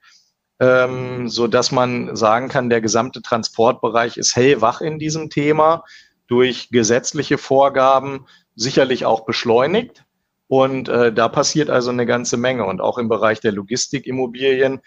ähm, 0.63 1.27
so 1.27 1.47
dass 1.47 1.71
man 1.71 2.15
sagen 2.15 2.47
kann, 2.47 2.69
der 2.69 2.79
gesamte 2.79 3.21
Transportbereich 3.21 4.17
ist 4.17 4.35
hellwach 4.35 4.79
in 4.79 4.97
diesem 4.97 5.29
Thema 5.29 5.83
durch 6.27 6.69
gesetzliche 6.69 7.37
Vorgaben 7.37 8.27
sicherlich 8.55 9.05
auch 9.05 9.25
beschleunigt. 9.25 10.05
Und 10.47 10.87
äh, 10.87 11.11
da 11.11 11.27
passiert 11.27 11.69
also 11.69 11.89
eine 11.89 12.05
ganze 12.05 12.37
Menge. 12.37 12.65
Und 12.65 12.79
auch 12.79 12.97
im 12.97 13.09
Bereich 13.09 13.41
der 13.41 13.51
Logistikimmobilien 13.51 14.81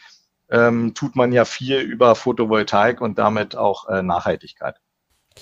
ähm, 0.51 0.95
tut 0.95 1.15
man 1.15 1.33
ja 1.33 1.45
viel 1.45 1.81
über 1.81 2.15
Photovoltaik 2.15 3.01
und 3.01 3.19
damit 3.19 3.57
auch 3.57 3.89
äh, 3.89 4.03
Nachhaltigkeit. 4.03 4.77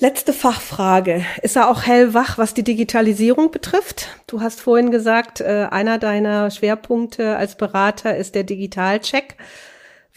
Letzte 0.01 0.33
Fachfrage. 0.33 1.25
Ist 1.43 1.55
er 1.55 1.71
auch 1.71 1.83
hellwach, 1.83 2.39
was 2.39 2.55
die 2.55 2.65
Digitalisierung 2.65 3.53
betrifft? 3.53 4.09
Du 4.27 4.41
hast 4.41 4.61
vorhin 4.61 4.91
gesagt, 4.91 5.41
äh, 5.41 5.69
einer 5.71 5.99
deiner 5.99 6.51
Schwerpunkte 6.51 7.37
als 7.37 7.57
Berater 7.57 8.17
ist 8.17 8.35
der 8.35 8.43
Digitalcheck. 8.43 9.37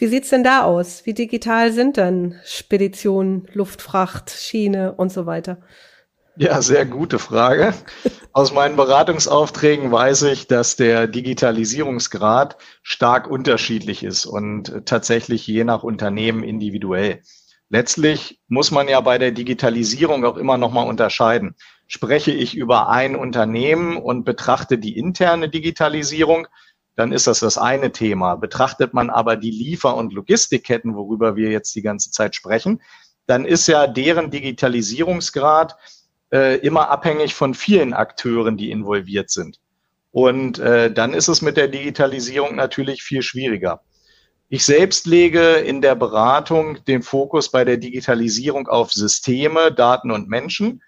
Wie 0.00 0.06
sieht's 0.06 0.30
denn 0.30 0.44
da 0.44 0.62
aus? 0.62 1.06
Wie 1.06 1.12
digital 1.12 1.72
sind 1.72 1.96
denn 1.96 2.36
Spedition, 2.44 3.48
Luftfracht, 3.52 4.30
Schiene 4.30 4.92
und 4.92 5.10
so 5.10 5.26
weiter? 5.26 5.58
Ja, 6.36 6.62
sehr 6.62 6.86
gute 6.86 7.18
Frage. 7.18 7.74
Aus 8.32 8.54
meinen 8.54 8.76
Beratungsaufträgen 8.76 9.90
weiß 9.90 10.22
ich, 10.22 10.46
dass 10.46 10.76
der 10.76 11.08
Digitalisierungsgrad 11.08 12.58
stark 12.84 13.26
unterschiedlich 13.26 14.04
ist 14.04 14.24
und 14.24 14.86
tatsächlich 14.86 15.44
je 15.48 15.64
nach 15.64 15.82
Unternehmen 15.82 16.44
individuell. 16.44 17.22
Letztlich 17.68 18.40
muss 18.46 18.70
man 18.70 18.86
ja 18.86 19.00
bei 19.00 19.18
der 19.18 19.32
Digitalisierung 19.32 20.24
auch 20.24 20.36
immer 20.36 20.58
noch 20.58 20.72
mal 20.72 20.84
unterscheiden. 20.84 21.56
Spreche 21.88 22.30
ich 22.30 22.54
über 22.54 22.88
ein 22.88 23.16
Unternehmen 23.16 23.96
und 23.96 24.24
betrachte 24.24 24.78
die 24.78 24.96
interne 24.96 25.48
Digitalisierung, 25.48 26.46
dann 26.98 27.12
ist 27.12 27.28
das 27.28 27.38
das 27.38 27.58
eine 27.58 27.92
Thema. 27.92 28.34
Betrachtet 28.34 28.92
man 28.92 29.08
aber 29.08 29.36
die 29.36 29.52
Liefer- 29.52 29.94
und 29.94 30.12
Logistikketten, 30.12 30.96
worüber 30.96 31.36
wir 31.36 31.48
jetzt 31.48 31.76
die 31.76 31.82
ganze 31.82 32.10
Zeit 32.10 32.34
sprechen, 32.34 32.82
dann 33.26 33.44
ist 33.44 33.68
ja 33.68 33.86
deren 33.86 34.32
Digitalisierungsgrad 34.32 35.76
äh, 36.32 36.58
immer 36.58 36.90
abhängig 36.90 37.36
von 37.36 37.54
vielen 37.54 37.94
Akteuren, 37.94 38.56
die 38.56 38.72
involviert 38.72 39.30
sind. 39.30 39.60
Und 40.10 40.58
äh, 40.58 40.92
dann 40.92 41.14
ist 41.14 41.28
es 41.28 41.40
mit 41.40 41.56
der 41.56 41.68
Digitalisierung 41.68 42.56
natürlich 42.56 43.04
viel 43.04 43.22
schwieriger. 43.22 43.80
Ich 44.48 44.64
selbst 44.64 45.06
lege 45.06 45.52
in 45.52 45.80
der 45.80 45.94
Beratung 45.94 46.84
den 46.86 47.04
Fokus 47.04 47.48
bei 47.48 47.64
der 47.64 47.76
Digitalisierung 47.76 48.66
auf 48.66 48.92
Systeme, 48.92 49.70
Daten 49.70 50.10
und 50.10 50.28
Menschen. 50.28 50.82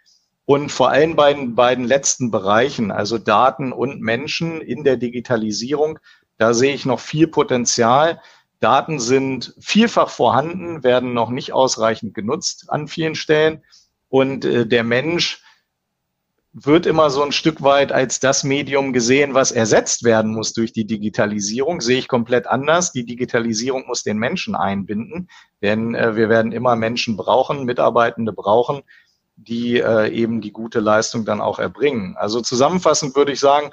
Und 0.51 0.73
vor 0.73 0.91
allem 0.91 1.15
bei 1.15 1.33
den 1.33 1.55
beiden 1.55 1.85
letzten 1.85 2.33
Bereichen, 2.33 2.91
also 2.91 3.19
Daten 3.19 3.71
und 3.73 4.01
Menschen 4.01 4.61
in 4.61 4.83
der 4.83 4.97
Digitalisierung, 4.97 6.01
da 6.39 6.55
sehe 6.55 6.75
ich 6.75 6.85
noch 6.85 6.99
viel 6.99 7.29
Potenzial. 7.29 8.21
Daten 8.59 8.99
sind 8.99 9.55
vielfach 9.61 10.11
vorhanden, 10.11 10.83
werden 10.83 11.15
noch 11.15 11.31
nicht 11.31 11.53
ausreichend 11.53 12.15
genutzt 12.15 12.65
an 12.67 12.89
vielen 12.89 13.15
Stellen. 13.15 13.63
Und 14.09 14.45
äh, 14.45 14.67
der 14.67 14.83
Mensch 14.83 15.41
wird 16.53 16.85
immer 16.85 17.11
so 17.11 17.23
ein 17.23 17.31
Stück 17.31 17.63
weit 17.63 17.93
als 17.93 18.19
das 18.19 18.43
Medium 18.43 18.93
gesehen, 18.93 19.35
was 19.35 19.53
ersetzt 19.53 20.03
werden 20.03 20.33
muss 20.35 20.53
durch 20.53 20.73
die 20.73 20.85
Digitalisierung. 20.85 21.81
Sehe 21.81 21.99
ich 21.99 22.09
komplett 22.09 22.49
anders. 22.49 22.91
Die 22.91 23.07
Digitalisierung 23.07 23.87
muss 23.87 24.03
den 24.03 24.19
Menschen 24.19 24.57
einbinden, 24.57 25.31
denn 25.63 25.95
äh, 25.95 26.17
wir 26.17 26.29
werden 26.29 26.51
immer 26.51 26.75
Menschen 26.75 27.17
brauchen, 27.17 27.67
Mitarbeitende 27.67 28.33
brauchen, 28.33 28.83
die 29.43 29.79
äh, 29.81 30.09
eben 30.09 30.41
die 30.41 30.53
gute 30.53 30.81
Leistung 30.81 31.25
dann 31.25 31.41
auch 31.41 31.59
erbringen. 31.59 32.17
Also 32.17 32.41
zusammenfassend 32.41 33.17
würde 33.17 33.33
ich 33.33 33.41
sagen, 33.41 33.71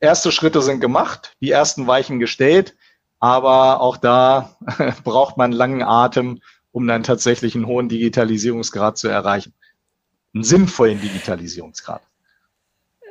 erste 0.00 0.32
Schritte 0.32 0.62
sind 0.62 0.80
gemacht, 0.80 1.36
die 1.40 1.50
ersten 1.50 1.86
Weichen 1.86 2.18
gestellt, 2.18 2.76
aber 3.18 3.80
auch 3.80 3.96
da 3.96 4.56
braucht 5.04 5.36
man 5.36 5.52
langen 5.52 5.82
Atem, 5.82 6.40
um 6.70 6.86
dann 6.86 7.02
tatsächlich 7.02 7.54
einen 7.54 7.66
hohen 7.66 7.88
Digitalisierungsgrad 7.88 8.98
zu 8.98 9.08
erreichen 9.08 9.54
einen 10.34 10.44
sinnvollen 10.44 11.00
Digitalisierungsgrad. 11.00 12.02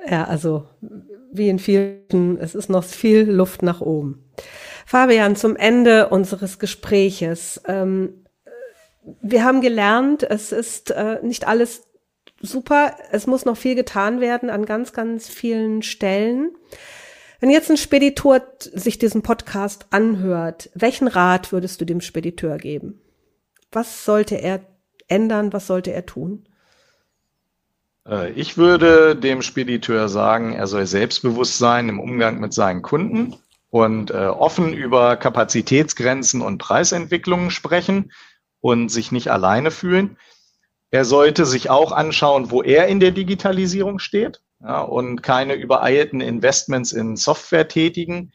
Ja, 0.10 0.26
also 0.26 0.68
wie 1.32 1.50
in 1.50 1.60
vielen, 1.60 2.38
es 2.39 2.56
ist 2.56 2.70
noch 2.70 2.84
viel 2.84 3.30
Luft 3.30 3.62
nach 3.62 3.82
oben. 3.82 4.24
Fabian, 4.86 5.36
zum 5.36 5.56
Ende 5.56 6.08
unseres 6.10 6.60
Gespräches. 6.60 7.62
Ähm, 7.68 8.26
wir 9.22 9.43
haben 9.43 9.62
gelernt, 9.62 10.24
es 10.24 10.51
ist 10.51 10.91
äh, 10.91 11.20
nicht 11.24 11.47
alles 11.47 11.88
super, 12.41 12.95
es 13.12 13.28
muss 13.28 13.45
noch 13.45 13.58
viel 13.58 13.76
getan 13.76 14.20
werden 14.20 14.49
an 14.49 14.66
ganz, 14.66 14.93
ganz 14.93 15.28
vielen 15.30 15.82
Stellen. 15.82 16.51
Wenn 17.39 17.49
jetzt 17.49 17.70
ein 17.70 17.78
Speditor 17.78 18.41
sich 18.60 18.97
diesen 18.97 19.22
Podcast 19.22 19.88
anhört, 19.91 20.70
welchen 20.74 21.08
Rat 21.08 21.51
würdest 21.51 21.80
du 21.80 21.86
dem 21.86 22.01
Spediteur 22.01 22.58
geben? 22.58 22.99
Was 23.72 24.05
sollte 24.05 24.36
er 24.36 24.62
ändern? 25.08 25.53
Was 25.53 25.68
sollte 25.68 25.93
er 25.93 26.05
tun? 26.05 26.47
Äh, 28.08 28.32
ich 28.32 28.58
würde 28.58 29.16
dem 29.16 29.41
Spediteur 29.41 30.10
sagen, 30.10 30.53
er 30.53 30.68
soll 30.68 30.86
selbstbewusst 30.86 31.58
sein 31.58 31.89
im 31.89 31.99
Umgang 31.99 32.39
mit 32.39 32.53
seinen 32.53 32.82
Kunden 32.82 33.36
und 33.70 34.12
äh, 34.12 34.26
offen 34.26 34.74
über 34.74 35.16
Kapazitätsgrenzen 35.16 36.41
und 36.41 36.58
Preisentwicklungen 36.58 37.51
sprechen 37.51 38.12
und 38.62 38.89
sich 38.89 39.12
nicht 39.12 39.30
alleine 39.30 39.72
fühlen. 39.72 40.18
Er 40.89 41.05
sollte 41.05 41.45
sich 41.45 41.70
auch 41.70 41.91
anschauen, 41.91 42.49
wo 42.51 42.64
er 42.64 42.88
in 42.88 42.99
der 42.99 43.12
Digitalisierung 43.12 43.99
steht 43.99 44.41
ja, 44.62 44.82
und 44.82 45.22
keine 45.22 45.55
übereilten 45.55 46.22
Investments 46.22 46.91
in 46.91 47.16
Software 47.16 47.68
tätigen. 47.68 48.32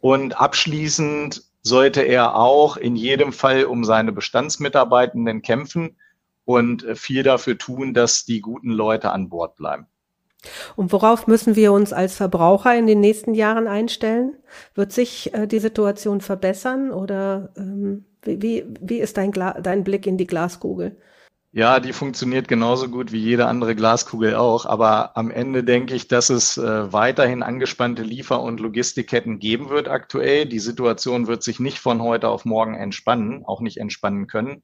Und 0.00 0.40
abschließend 0.40 1.42
sollte 1.62 2.02
er 2.02 2.34
auch 2.34 2.76
in 2.76 2.96
jedem 2.96 3.32
Fall 3.32 3.64
um 3.64 3.84
seine 3.84 4.12
Bestandsmitarbeitenden 4.12 5.42
kämpfen 5.42 5.96
und 6.44 6.84
viel 6.98 7.22
dafür 7.22 7.56
tun, 7.56 7.94
dass 7.94 8.24
die 8.24 8.40
guten 8.40 8.70
Leute 8.70 9.12
an 9.12 9.28
Bord 9.28 9.54
bleiben. 9.54 9.86
Und 10.76 10.92
worauf 10.92 11.26
müssen 11.26 11.56
wir 11.56 11.72
uns 11.72 11.92
als 11.92 12.16
Verbraucher 12.16 12.76
in 12.76 12.86
den 12.86 13.00
nächsten 13.00 13.34
Jahren 13.34 13.66
einstellen? 13.68 14.36
Wird 14.74 14.92
sich 14.92 15.32
äh, 15.34 15.46
die 15.46 15.60
Situation 15.60 16.20
verbessern 16.20 16.90
oder 16.90 17.52
ähm, 17.56 18.04
wie, 18.24 18.64
wie 18.80 18.98
ist 18.98 19.16
dein, 19.16 19.32
dein 19.32 19.84
Blick 19.84 20.06
in 20.06 20.16
die 20.16 20.26
Glaskugel? 20.26 20.96
Ja, 21.54 21.80
die 21.80 21.92
funktioniert 21.92 22.48
genauso 22.48 22.88
gut 22.88 23.12
wie 23.12 23.18
jede 23.18 23.46
andere 23.46 23.74
Glaskugel 23.74 24.36
auch. 24.36 24.64
Aber 24.64 25.16
am 25.18 25.30
Ende 25.30 25.62
denke 25.62 25.94
ich, 25.94 26.08
dass 26.08 26.30
es 26.30 26.56
äh, 26.56 26.92
weiterhin 26.92 27.42
angespannte 27.42 28.02
Liefer- 28.02 28.40
und 28.40 28.58
Logistikketten 28.58 29.38
geben 29.38 29.68
wird 29.68 29.86
aktuell. 29.88 30.46
Die 30.46 30.60
Situation 30.60 31.26
wird 31.26 31.42
sich 31.42 31.60
nicht 31.60 31.78
von 31.78 32.00
heute 32.00 32.28
auf 32.28 32.46
morgen 32.46 32.74
entspannen, 32.74 33.44
auch 33.44 33.60
nicht 33.60 33.76
entspannen 33.76 34.28
können. 34.28 34.62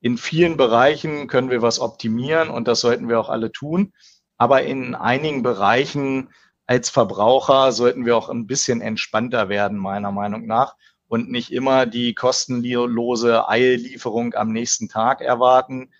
In 0.00 0.18
vielen 0.18 0.56
Bereichen 0.56 1.28
können 1.28 1.50
wir 1.50 1.62
was 1.62 1.78
optimieren 1.78 2.50
und 2.50 2.66
das 2.66 2.80
sollten 2.80 3.08
wir 3.08 3.20
auch 3.20 3.28
alle 3.28 3.52
tun. 3.52 3.92
Aber 4.38 4.62
in 4.62 4.94
einigen 4.94 5.42
Bereichen 5.42 6.30
als 6.66 6.90
Verbraucher 6.90 7.72
sollten 7.72 8.04
wir 8.04 8.16
auch 8.16 8.28
ein 8.28 8.46
bisschen 8.46 8.80
entspannter 8.80 9.48
werden, 9.48 9.78
meiner 9.78 10.12
Meinung 10.12 10.46
nach, 10.46 10.76
und 11.08 11.30
nicht 11.30 11.52
immer 11.52 11.86
die 11.86 12.14
kostenlose 12.14 13.48
Eillieferung 13.48 14.34
am 14.34 14.52
nächsten 14.52 14.88
Tag 14.88 15.20
erwarten. 15.20 15.92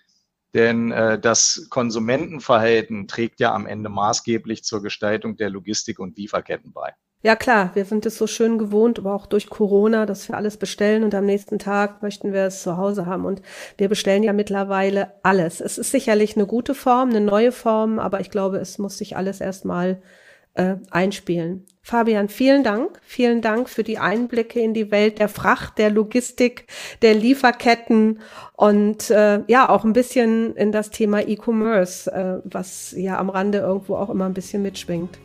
Denn 0.53 0.91
äh, 0.91 1.19
das 1.19 1.67
Konsumentenverhalten 1.69 3.07
trägt 3.07 3.39
ja 3.39 3.53
am 3.53 3.65
Ende 3.65 3.89
maßgeblich 3.89 4.63
zur 4.63 4.81
Gestaltung 4.81 5.37
der 5.37 5.49
Logistik 5.49 5.99
und 5.99 6.17
Lieferketten 6.17 6.73
bei. 6.73 6.93
Ja 7.23 7.35
klar, 7.35 7.71
wir 7.73 7.83
sind 7.85 8.05
es 8.05 8.15
so 8.15 8.27
schön 8.27 8.59
gewohnt, 8.59 8.99
aber 8.99 9.15
auch 9.15 9.25
durch 9.25 9.49
Corona, 9.49 10.05
dass 10.05 10.29
wir 10.29 10.37
alles 10.37 10.57
bestellen 10.57 11.03
und 11.03 11.15
am 11.15 11.25
nächsten 11.25 11.57
Tag 11.57 12.03
möchten 12.03 12.31
wir 12.31 12.43
es 12.43 12.61
zu 12.61 12.77
Hause 12.77 13.07
haben. 13.07 13.25
Und 13.25 13.41
wir 13.77 13.89
bestellen 13.89 14.21
ja 14.21 14.33
mittlerweile 14.33 15.13
alles. 15.23 15.59
Es 15.59 15.79
ist 15.79 15.91
sicherlich 15.91 16.35
eine 16.35 16.45
gute 16.45 16.75
Form, 16.75 17.09
eine 17.09 17.21
neue 17.21 17.51
Form, 17.51 17.97
aber 17.97 18.19
ich 18.19 18.29
glaube, 18.29 18.57
es 18.57 18.77
muss 18.77 18.99
sich 18.99 19.17
alles 19.17 19.41
erstmal 19.41 19.99
äh, 20.53 20.75
einspielen. 20.91 21.65
Fabian, 21.81 22.29
vielen 22.29 22.63
Dank. 22.63 22.99
Vielen 23.03 23.41
Dank 23.41 23.69
für 23.69 23.83
die 23.83 23.97
Einblicke 23.97 24.59
in 24.59 24.73
die 24.73 24.91
Welt 24.91 25.19
der 25.19 25.29
Fracht, 25.29 25.77
der 25.77 25.89
Logistik, 25.89 26.67
der 27.01 27.13
Lieferketten 27.13 28.19
und 28.53 29.09
äh, 29.09 29.41
ja, 29.47 29.69
auch 29.69 29.85
ein 29.85 29.93
bisschen 29.93 30.55
in 30.55 30.71
das 30.71 30.89
Thema 30.89 31.27
E-Commerce, 31.27 32.11
äh, 32.11 32.41
was 32.43 32.93
ja 32.97 33.17
am 33.17 33.29
Rande 33.29 33.59
irgendwo 33.59 33.95
auch 33.95 34.09
immer 34.09 34.25
ein 34.25 34.33
bisschen 34.33 34.61
mitschwingt. 34.63 35.17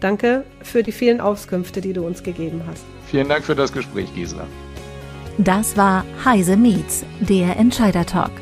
Danke 0.00 0.44
für 0.62 0.82
die 0.82 0.92
vielen 0.92 1.20
Auskünfte, 1.20 1.80
die 1.80 1.92
du 1.92 2.06
uns 2.06 2.22
gegeben 2.22 2.62
hast. 2.68 2.84
Vielen 3.06 3.28
Dank 3.28 3.44
für 3.44 3.54
das 3.54 3.72
Gespräch, 3.72 4.14
Gisela. 4.14 4.46
Das 5.38 5.76
war 5.76 6.04
Heise 6.24 6.56
Meets, 6.56 7.04
der 7.20 7.56
Entscheider 7.56 8.04
Talk. 8.04 8.32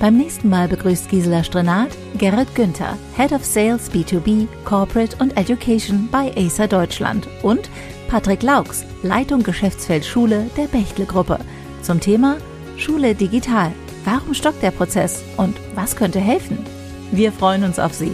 Beim 0.00 0.16
nächsten 0.16 0.48
Mal 0.48 0.68
begrüßt 0.68 1.08
Gisela 1.10 1.44
Strenat 1.44 1.90
Gerrit 2.18 2.54
Günther, 2.54 2.98
Head 3.16 3.32
of 3.32 3.44
Sales 3.44 3.90
B2B, 3.90 4.48
Corporate 4.64 5.16
und 5.18 5.36
Education 5.36 6.08
bei 6.10 6.32
Acer 6.36 6.68
Deutschland 6.68 7.28
und 7.42 7.70
Patrick 8.08 8.42
Laux, 8.42 8.84
Leitung 9.02 9.42
Geschäftsfeld 9.42 10.04
Schule 10.04 10.50
der 10.56 10.66
Bechtle 10.66 11.06
Gruppe 11.06 11.38
zum 11.82 12.00
Thema 12.00 12.36
Schule 12.76 13.14
digital. 13.14 13.72
Warum 14.04 14.34
stockt 14.34 14.62
der 14.62 14.72
Prozess 14.72 15.22
und 15.36 15.56
was 15.74 15.96
könnte 15.96 16.20
helfen? 16.20 16.58
Wir 17.12 17.32
freuen 17.32 17.64
uns 17.64 17.78
auf 17.78 17.94
Sie. 17.94 18.12